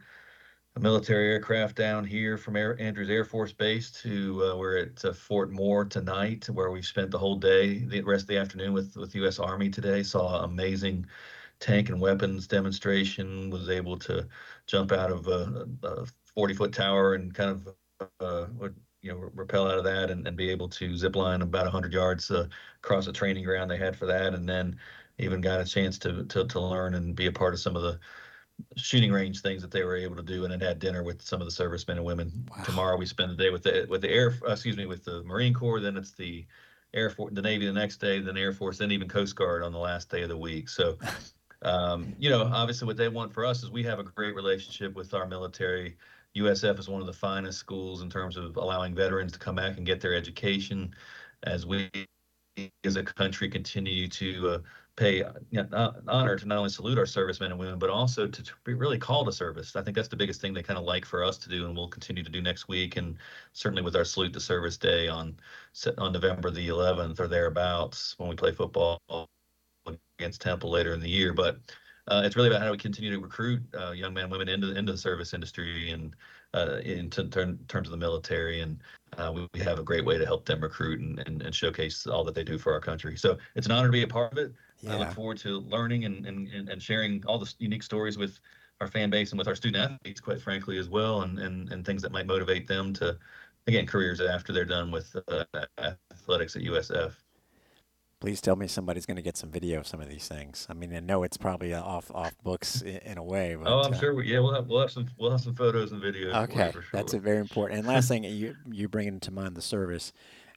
a 0.76 0.80
military 0.80 1.30
aircraft 1.30 1.76
down 1.76 2.04
here 2.04 2.38
from 2.38 2.56
Air, 2.56 2.80
Andrews 2.80 3.10
Air 3.10 3.24
Force 3.24 3.52
Base 3.52 3.90
to 4.02 4.44
uh, 4.44 4.56
we're 4.56 4.78
at 4.78 5.04
uh, 5.04 5.12
Fort 5.12 5.50
Moore 5.50 5.84
tonight, 5.84 6.48
where 6.48 6.70
we 6.70 6.80
spent 6.82 7.10
the 7.10 7.18
whole 7.18 7.36
day, 7.36 7.80
the 7.80 8.02
rest 8.02 8.22
of 8.22 8.28
the 8.28 8.38
afternoon 8.38 8.72
with 8.72 8.96
with 8.96 9.14
U.S. 9.16 9.38
Army 9.38 9.68
today. 9.68 10.02
Saw 10.02 10.44
amazing 10.44 11.06
tank 11.60 11.90
and 11.90 12.00
weapons 12.00 12.46
demonstration. 12.46 13.50
Was 13.50 13.68
able 13.68 13.98
to 14.00 14.26
jump 14.66 14.92
out 14.92 15.12
of 15.12 15.26
a, 15.28 15.66
a 15.82 16.06
40 16.34 16.54
foot 16.54 16.72
tower 16.72 17.14
and 17.14 17.34
kind 17.34 17.50
of 17.50 17.68
uh, 18.20 18.46
you 19.02 19.12
know 19.12 19.30
rappel 19.34 19.66
out 19.66 19.78
of 19.78 19.84
that 19.84 20.10
and, 20.10 20.26
and 20.26 20.36
be 20.36 20.48
able 20.48 20.68
to 20.68 20.96
zip 20.96 21.16
line 21.16 21.42
about 21.42 21.64
100 21.64 21.92
yards 21.92 22.30
uh, 22.30 22.46
across 22.82 23.04
the 23.04 23.12
training 23.12 23.44
ground 23.44 23.70
they 23.70 23.76
had 23.76 23.96
for 23.96 24.06
that, 24.06 24.34
and 24.34 24.48
then 24.48 24.78
even 25.18 25.40
got 25.40 25.60
a 25.60 25.64
chance 25.64 25.98
to, 25.98 26.24
to 26.24 26.46
to 26.46 26.60
learn 26.60 26.94
and 26.94 27.14
be 27.14 27.26
a 27.26 27.32
part 27.32 27.54
of 27.54 27.60
some 27.60 27.76
of 27.76 27.82
the 27.82 27.98
shooting 28.76 29.12
range 29.12 29.40
things 29.40 29.62
that 29.62 29.70
they 29.70 29.84
were 29.84 29.96
able 29.96 30.16
to 30.16 30.22
do, 30.22 30.44
and 30.44 30.52
then 30.52 30.60
had 30.60 30.78
dinner 30.78 31.02
with 31.02 31.22
some 31.22 31.40
of 31.40 31.46
the 31.46 31.50
servicemen 31.50 31.98
and 31.98 32.06
women. 32.06 32.48
Wow. 32.50 32.64
Tomorrow 32.64 32.96
we 32.96 33.06
spend 33.06 33.30
the 33.30 33.36
day 33.36 33.50
with 33.50 33.62
the 33.62 33.86
with 33.88 34.02
the 34.02 34.10
air, 34.10 34.34
uh, 34.46 34.52
excuse 34.52 34.76
me, 34.76 34.86
with 34.86 35.04
the 35.04 35.22
Marine 35.24 35.54
Corps. 35.54 35.80
Then 35.80 35.96
it's 35.96 36.12
the 36.12 36.46
Air 36.94 37.10
Force, 37.10 37.32
the 37.34 37.42
Navy 37.42 37.66
the 37.66 37.72
next 37.72 37.98
day, 37.98 38.20
then 38.20 38.36
Air 38.36 38.52
Force, 38.52 38.78
then 38.78 38.92
even 38.92 39.08
Coast 39.08 39.34
Guard 39.36 39.62
on 39.62 39.72
the 39.72 39.78
last 39.78 40.10
day 40.10 40.22
of 40.22 40.28
the 40.28 40.36
week. 40.36 40.68
So, 40.68 40.98
um, 41.62 42.14
you 42.18 42.30
know, 42.30 42.42
obviously 42.52 42.86
what 42.86 42.96
they 42.96 43.08
want 43.08 43.32
for 43.32 43.44
us 43.44 43.62
is 43.62 43.70
we 43.70 43.82
have 43.84 43.98
a 43.98 44.02
great 44.04 44.34
relationship 44.34 44.94
with 44.94 45.14
our 45.14 45.26
military. 45.26 45.96
USF 46.36 46.78
is 46.78 46.88
one 46.88 47.00
of 47.00 47.06
the 47.06 47.12
finest 47.12 47.58
schools 47.58 48.02
in 48.02 48.10
terms 48.10 48.36
of 48.36 48.56
allowing 48.56 48.94
veterans 48.94 49.32
to 49.32 49.38
come 49.38 49.54
back 49.54 49.76
and 49.76 49.86
get 49.86 50.00
their 50.00 50.14
education 50.14 50.94
as 51.44 51.66
we 51.66 51.90
as 52.84 52.96
a 52.96 53.02
country 53.02 53.48
continue 53.48 54.06
to 54.06 54.48
uh, 54.48 54.58
pay 54.96 55.24
you 55.50 55.64
know, 55.70 55.94
honor 56.06 56.36
to 56.36 56.46
not 56.46 56.58
only 56.58 56.70
salute 56.70 56.98
our 56.98 57.06
servicemen 57.06 57.50
and 57.50 57.58
women, 57.58 57.78
but 57.78 57.90
also 57.90 58.26
to, 58.26 58.42
to 58.42 58.52
be 58.64 58.74
really 58.74 58.98
called 58.98 59.26
to 59.26 59.32
service. 59.32 59.74
I 59.74 59.82
think 59.82 59.96
that's 59.96 60.08
the 60.08 60.16
biggest 60.16 60.40
thing 60.40 60.52
they 60.52 60.62
kind 60.62 60.78
of 60.78 60.84
like 60.84 61.04
for 61.04 61.24
us 61.24 61.38
to 61.38 61.48
do, 61.48 61.66
and 61.66 61.76
we'll 61.76 61.88
continue 61.88 62.22
to 62.22 62.30
do 62.30 62.42
next 62.42 62.68
week, 62.68 62.96
and 62.96 63.16
certainly 63.52 63.82
with 63.82 63.96
our 63.96 64.04
salute 64.04 64.32
to 64.34 64.40
service 64.40 64.76
day 64.76 65.08
on 65.08 65.36
on 65.98 66.12
November 66.12 66.50
the 66.50 66.68
11th 66.68 67.18
or 67.20 67.28
thereabouts 67.28 68.14
when 68.18 68.28
we 68.28 68.36
play 68.36 68.52
football 68.52 69.00
against 70.18 70.40
Temple 70.42 70.70
later 70.70 70.92
in 70.92 71.00
the 71.00 71.08
year. 71.08 71.32
But 71.32 71.58
uh, 72.08 72.22
it's 72.24 72.36
really 72.36 72.48
about 72.48 72.62
how 72.62 72.70
we 72.70 72.78
continue 72.78 73.10
to 73.12 73.20
recruit 73.20 73.62
uh, 73.78 73.92
young 73.92 74.12
men 74.12 74.24
and 74.24 74.32
women 74.32 74.48
into 74.48 74.76
into 74.76 74.92
the 74.92 74.98
service 74.98 75.32
industry 75.34 75.90
and 75.90 76.14
uh, 76.54 76.78
in 76.84 77.08
t- 77.08 77.28
terms 77.28 77.88
of 77.88 77.90
the 77.90 77.96
military. 77.96 78.60
And 78.60 78.78
uh, 79.18 79.32
we, 79.34 79.48
we, 79.54 79.60
have 79.60 79.78
a 79.78 79.82
great 79.82 80.04
way 80.04 80.18
to 80.18 80.26
help 80.26 80.44
them 80.44 80.60
recruit 80.60 81.00
and, 81.00 81.18
and, 81.20 81.42
and, 81.42 81.54
showcase 81.54 82.06
all 82.06 82.24
that 82.24 82.34
they 82.34 82.44
do 82.44 82.58
for 82.58 82.72
our 82.72 82.80
country. 82.80 83.16
So 83.16 83.38
it's 83.54 83.66
an 83.66 83.72
honor 83.72 83.88
to 83.88 83.92
be 83.92 84.02
a 84.02 84.08
part 84.08 84.32
of 84.32 84.38
it. 84.38 84.52
Yeah. 84.82 84.94
I 84.94 84.98
look 84.98 85.12
forward 85.12 85.38
to 85.38 85.60
learning 85.60 86.04
and, 86.04 86.26
and, 86.26 86.48
and 86.68 86.82
sharing 86.82 87.22
all 87.26 87.38
the 87.38 87.52
unique 87.58 87.82
stories 87.82 88.18
with 88.18 88.38
our 88.80 88.88
fan 88.88 89.10
base 89.10 89.30
and 89.30 89.38
with 89.38 89.46
our 89.46 89.54
student 89.54 89.92
athletes, 89.92 90.20
quite 90.20 90.40
frankly, 90.40 90.76
as 90.76 90.88
well, 90.88 91.22
and, 91.22 91.38
and, 91.38 91.70
and 91.72 91.86
things 91.86 92.02
that 92.02 92.10
might 92.10 92.26
motivate 92.26 92.66
them 92.66 92.92
to, 92.94 93.16
again, 93.68 93.86
careers 93.86 94.20
after 94.20 94.52
they're 94.52 94.64
done 94.64 94.90
with 94.90 95.16
uh, 95.28 95.44
athletics 96.10 96.56
at 96.56 96.62
USF. 96.62 97.12
Please 98.18 98.40
tell 98.40 98.54
me 98.54 98.68
somebody's 98.68 99.06
going 99.06 99.16
to 99.16 99.22
get 99.22 99.36
some 99.36 99.50
video 99.50 99.80
of 99.80 99.86
some 99.86 100.00
of 100.00 100.08
these 100.08 100.28
things. 100.28 100.66
I 100.68 100.74
mean, 100.74 100.94
I 100.94 101.00
know 101.00 101.24
it's 101.24 101.36
probably 101.36 101.74
off 101.74 102.08
off 102.12 102.34
books 102.44 102.80
in, 102.80 102.98
in 102.98 103.18
a 103.18 103.22
way. 103.22 103.56
But, 103.56 103.68
oh, 103.68 103.80
I'm 103.80 103.94
uh, 103.94 103.98
sure. 103.98 104.14
We, 104.14 104.28
yeah, 104.28 104.38
we'll 104.38 104.54
have 104.54 104.68
we'll 104.68 104.80
have 104.80 104.92
some 104.92 105.08
we'll 105.18 105.32
have 105.32 105.40
some 105.40 105.56
photos 105.56 105.90
and 105.90 106.00
videos. 106.00 106.32
Okay, 106.44 106.70
sure. 106.70 106.84
that's 106.92 107.14
very 107.14 107.38
important. 107.38 107.80
And 107.80 107.88
last 107.88 108.06
thing, 108.06 108.22
you 108.22 108.54
you 108.70 108.86
bring 108.86 109.18
to 109.18 109.30
mind 109.32 109.56
the 109.56 109.62
service 109.62 110.12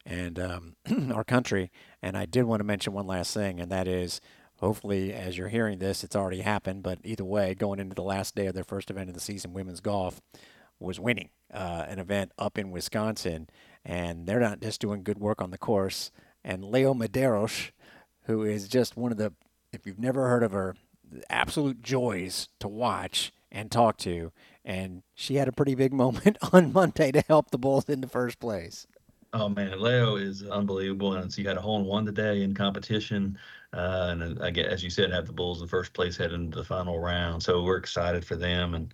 and 0.05 0.39
um, 0.39 0.75
our 1.13 1.23
country. 1.23 1.71
And 2.01 2.17
I 2.17 2.25
did 2.25 2.43
want 2.43 2.59
to 2.59 2.65
mention 2.65 2.93
one 2.93 3.07
last 3.07 3.33
thing, 3.33 3.59
and 3.59 3.71
that 3.71 3.87
is 3.87 4.21
hopefully 4.59 5.13
as 5.13 5.37
you're 5.37 5.49
hearing 5.49 5.79
this, 5.79 6.03
it's 6.03 6.15
already 6.15 6.41
happened. 6.41 6.83
But 6.83 6.99
either 7.03 7.25
way, 7.25 7.55
going 7.55 7.79
into 7.79 7.95
the 7.95 8.03
last 8.03 8.35
day 8.35 8.47
of 8.47 8.53
their 8.53 8.63
first 8.63 8.89
event 8.89 9.09
of 9.09 9.15
the 9.15 9.21
season, 9.21 9.53
women's 9.53 9.81
golf 9.81 10.21
was 10.79 10.99
winning 10.99 11.29
uh, 11.53 11.85
an 11.87 11.99
event 11.99 12.31
up 12.37 12.57
in 12.57 12.71
Wisconsin, 12.71 13.47
and 13.83 14.27
they're 14.27 14.39
not 14.39 14.61
just 14.61 14.81
doing 14.81 15.03
good 15.03 15.19
work 15.19 15.41
on 15.41 15.51
the 15.51 15.57
course 15.57 16.11
and 16.45 16.63
Leo 16.63 16.93
Medeiros, 16.93 17.71
who 18.25 18.43
is 18.43 18.67
just 18.67 18.95
one 18.95 19.11
of 19.11 19.17
the, 19.17 19.33
if 19.73 19.85
you've 19.85 19.99
never 19.99 20.29
heard 20.29 20.43
of 20.43 20.51
her, 20.51 20.75
absolute 21.29 21.81
joys 21.81 22.49
to 22.59 22.67
watch 22.67 23.33
and 23.51 23.71
talk 23.71 23.97
to. 23.97 24.31
And 24.63 25.01
she 25.15 25.35
had 25.35 25.47
a 25.47 25.51
pretty 25.51 25.75
big 25.75 25.91
moment 26.05 26.37
on 26.53 26.71
Monday 26.71 27.11
to 27.11 27.21
help 27.27 27.49
the 27.49 27.57
Bulls 27.57 27.89
in 27.89 28.01
the 28.01 28.07
first 28.07 28.39
place. 28.39 28.85
Oh 29.37 29.49
man, 29.49 29.81
Leo 29.81 30.15
is 30.15 30.43
unbelievable, 30.43 31.15
and 31.15 31.31
so 31.31 31.41
you 31.41 31.47
had 31.49 31.57
a 31.57 31.61
hole 31.61 31.77
in 31.77 31.85
one 31.85 32.05
today 32.05 32.41
in 32.41 32.53
competition, 32.53 33.37
uh, 33.73 34.07
and 34.11 34.41
again, 34.41 34.67
as 34.67 34.81
you 34.81 34.89
said, 34.89 35.11
have 35.11 35.27
the 35.27 35.33
Bulls 35.33 35.61
in 35.61 35.67
first 35.67 35.91
place 35.93 36.15
heading 36.15 36.45
into 36.45 36.57
the 36.59 36.63
final 36.63 36.99
round. 36.99 37.43
So 37.43 37.61
we're 37.61 37.75
excited 37.75 38.23
for 38.23 38.37
them, 38.37 38.75
and 38.75 38.93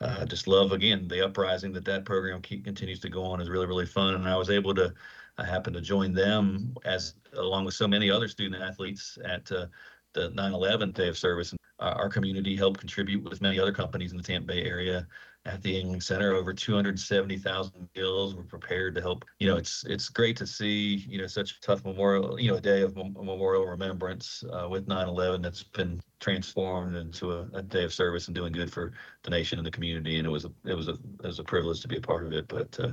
uh, 0.00 0.26
just 0.26 0.46
love 0.46 0.70
again 0.70 1.08
the 1.08 1.24
uprising 1.24 1.72
that 1.72 1.84
that 1.86 2.04
program 2.04 2.40
keep, 2.40 2.64
continues 2.64 3.00
to 3.00 3.08
go 3.08 3.24
on 3.24 3.40
is 3.40 3.48
really 3.48 3.66
really 3.66 3.84
fun. 3.84 4.14
And 4.14 4.28
I 4.28 4.36
was 4.36 4.48
able 4.48 4.76
to 4.76 4.94
I 5.38 5.44
to 5.44 5.80
join 5.80 6.14
them 6.14 6.76
as 6.84 7.14
along 7.32 7.64
with 7.64 7.74
so 7.74 7.88
many 7.88 8.12
other 8.12 8.28
student 8.28 8.62
athletes 8.62 9.18
at 9.24 9.50
uh, 9.50 9.66
the 10.12 10.30
9/11 10.30 10.94
Day 10.94 11.08
of 11.08 11.18
Service. 11.18 11.50
And 11.50 11.58
our 11.80 12.08
community 12.08 12.54
helped 12.54 12.78
contribute 12.78 13.24
with 13.24 13.40
many 13.40 13.58
other 13.58 13.72
companies 13.72 14.12
in 14.12 14.18
the 14.18 14.22
Tampa 14.22 14.52
Bay 14.52 14.62
area 14.62 15.08
at 15.46 15.62
the 15.62 15.82
Yuengling 15.82 16.02
Center. 16.02 16.34
Over 16.34 16.52
270,000 16.52 17.88
meals 17.96 18.34
were 18.34 18.44
prepared 18.44 18.94
to 18.94 19.00
help. 19.00 19.24
You 19.38 19.48
know, 19.48 19.56
it's 19.56 19.84
it's 19.84 20.08
great 20.08 20.36
to 20.36 20.46
see 20.46 21.04
you 21.08 21.18
know 21.18 21.26
such 21.26 21.52
a 21.52 21.60
tough 21.60 21.84
memorial, 21.84 22.38
you 22.38 22.50
know, 22.50 22.56
a 22.56 22.60
day 22.60 22.82
of 22.82 22.96
memorial 22.96 23.66
remembrance 23.66 24.44
uh, 24.52 24.68
with 24.68 24.86
9/11 24.86 25.42
that's 25.42 25.62
been 25.62 26.00
transformed 26.20 26.96
into 26.96 27.32
a, 27.32 27.48
a, 27.54 27.62
day 27.62 27.84
of 27.84 27.94
service 27.94 28.28
and 28.28 28.34
doing 28.34 28.52
good 28.52 28.70
for 28.70 28.92
the 29.22 29.30
nation 29.30 29.58
and 29.58 29.66
the 29.66 29.70
community. 29.70 30.18
And 30.18 30.26
it 30.26 30.30
was 30.30 30.44
a 30.44 30.52
it 30.64 30.74
was 30.74 30.88
a 30.88 30.98
it 31.22 31.26
was 31.26 31.38
a 31.38 31.44
privilege 31.44 31.80
to 31.80 31.88
be 31.88 31.96
a 31.96 32.00
part 32.00 32.26
of 32.26 32.32
it. 32.32 32.46
But 32.48 32.78
uh, 32.78 32.92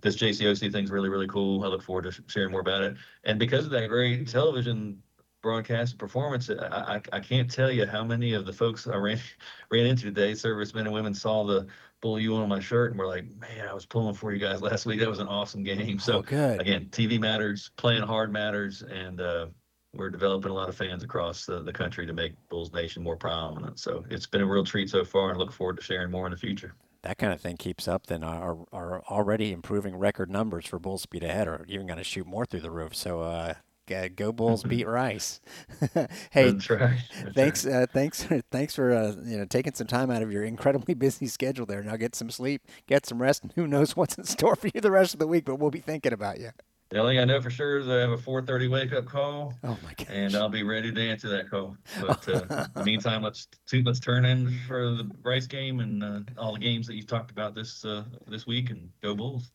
this 0.00 0.16
JCOC 0.16 0.70
thing's 0.70 0.90
really 0.90 1.08
really 1.08 1.28
cool. 1.28 1.64
I 1.64 1.68
look 1.68 1.82
forward 1.82 2.04
to 2.04 2.22
sharing 2.28 2.52
more 2.52 2.60
about 2.60 2.82
it. 2.82 2.96
And 3.24 3.38
because 3.38 3.64
of 3.64 3.70
that 3.72 3.88
great 3.88 4.28
television 4.28 5.02
broadcast 5.42 5.98
performance. 5.98 6.50
I, 6.50 6.96
I, 6.96 7.02
I 7.12 7.20
can't 7.20 7.50
tell 7.50 7.70
you 7.70 7.86
how 7.86 8.04
many 8.04 8.32
of 8.34 8.46
the 8.46 8.52
folks 8.52 8.86
I 8.86 8.96
ran 8.96 9.20
ran 9.70 9.86
into 9.86 10.04
today, 10.04 10.34
servicemen 10.34 10.86
and 10.86 10.94
women, 10.94 11.14
saw 11.14 11.44
the 11.44 11.66
bull 12.00 12.20
you 12.20 12.36
on 12.36 12.48
my 12.48 12.60
shirt 12.60 12.90
and 12.90 12.98
we're 12.98 13.06
like, 13.06 13.24
man, 13.38 13.68
I 13.68 13.74
was 13.74 13.86
pulling 13.86 14.14
for 14.14 14.32
you 14.32 14.38
guys 14.38 14.62
last 14.62 14.86
week. 14.86 15.00
That 15.00 15.08
was 15.08 15.18
an 15.18 15.28
awesome 15.28 15.62
game. 15.62 15.98
So 15.98 16.18
oh, 16.18 16.22
good. 16.22 16.60
again, 16.60 16.88
TV 16.90 17.20
matters, 17.20 17.70
playing 17.76 18.02
hard 18.02 18.32
matters, 18.32 18.82
and 18.82 19.20
uh, 19.20 19.46
we're 19.94 20.10
developing 20.10 20.50
a 20.50 20.54
lot 20.54 20.68
of 20.68 20.76
fans 20.76 21.02
across 21.02 21.46
the, 21.46 21.62
the 21.62 21.72
country 21.72 22.06
to 22.06 22.12
make 22.12 22.34
Bulls 22.48 22.72
Nation 22.72 23.02
more 23.02 23.16
prominent. 23.16 23.78
So 23.78 24.04
it's 24.10 24.26
been 24.26 24.42
a 24.42 24.46
real 24.46 24.64
treat 24.64 24.90
so 24.90 25.04
far, 25.04 25.30
and 25.30 25.38
look 25.38 25.52
forward 25.52 25.76
to 25.78 25.82
sharing 25.82 26.10
more 26.10 26.26
in 26.26 26.32
the 26.32 26.38
future. 26.38 26.74
That 27.02 27.18
kind 27.18 27.32
of 27.32 27.40
thing 27.40 27.56
keeps 27.56 27.86
up, 27.86 28.06
then 28.06 28.24
our, 28.24 28.64
our 28.72 29.02
already 29.04 29.52
improving 29.52 29.96
record 29.96 30.30
numbers 30.30 30.66
for 30.66 30.78
Bull 30.78 30.98
Speed 30.98 31.22
Ahead 31.22 31.46
are 31.46 31.64
even 31.68 31.86
going 31.86 31.98
to 31.98 32.04
shoot 32.04 32.26
more 32.26 32.44
through 32.44 32.60
the 32.60 32.72
roof. 32.72 32.94
So 32.94 33.20
uh, 33.20 33.54
uh, 33.90 34.08
go 34.14 34.32
Bulls 34.32 34.62
beat 34.62 34.86
Rice. 34.86 35.40
hey, 36.30 36.50
That's 36.50 36.70
right. 36.70 36.98
That's 37.22 37.34
thanks, 37.34 37.66
right. 37.66 37.82
Uh, 37.82 37.86
thanks, 37.86 38.26
thanks 38.50 38.74
for 38.74 38.92
uh, 38.92 39.14
you 39.24 39.38
know 39.38 39.44
taking 39.44 39.74
some 39.74 39.86
time 39.86 40.10
out 40.10 40.22
of 40.22 40.32
your 40.32 40.44
incredibly 40.44 40.94
busy 40.94 41.26
schedule 41.26 41.66
there. 41.66 41.82
Now 41.82 41.96
get 41.96 42.14
some 42.14 42.30
sleep, 42.30 42.62
get 42.86 43.06
some 43.06 43.20
rest, 43.20 43.42
and 43.42 43.52
who 43.52 43.66
knows 43.66 43.96
what's 43.96 44.16
in 44.16 44.24
store 44.24 44.56
for 44.56 44.68
you 44.68 44.80
the 44.80 44.90
rest 44.90 45.14
of 45.14 45.20
the 45.20 45.26
week. 45.26 45.44
But 45.44 45.56
we'll 45.56 45.70
be 45.70 45.80
thinking 45.80 46.12
about 46.12 46.40
you. 46.40 46.50
The 46.90 46.98
only 46.98 47.16
thing 47.16 47.20
I 47.20 47.24
know 47.26 47.42
for 47.42 47.50
sure 47.50 47.78
is 47.78 47.88
I 47.88 47.96
have 47.96 48.12
a 48.12 48.16
4:30 48.16 48.70
wake 48.70 48.92
up 48.92 49.04
call. 49.04 49.52
Oh 49.62 49.76
my 49.84 49.92
god! 49.92 50.06
And 50.08 50.34
I'll 50.34 50.48
be 50.48 50.62
ready 50.62 50.90
to 50.90 51.00
answer 51.00 51.28
that 51.28 51.50
call. 51.50 51.76
But 52.00 52.26
uh, 52.28 52.32
in 52.50 52.70
the 52.74 52.84
meantime, 52.84 53.22
let's 53.22 53.46
let's 53.84 54.00
turn 54.00 54.24
in 54.24 54.48
for 54.66 54.90
the 54.90 55.10
Rice 55.22 55.46
game 55.46 55.80
and 55.80 56.02
uh, 56.02 56.20
all 56.38 56.54
the 56.54 56.60
games 56.60 56.86
that 56.86 56.94
you 56.94 57.02
talked 57.02 57.30
about 57.30 57.54
this 57.54 57.84
uh, 57.84 58.04
this 58.26 58.46
week, 58.46 58.70
and 58.70 58.88
go 59.02 59.14
Bulls. 59.14 59.50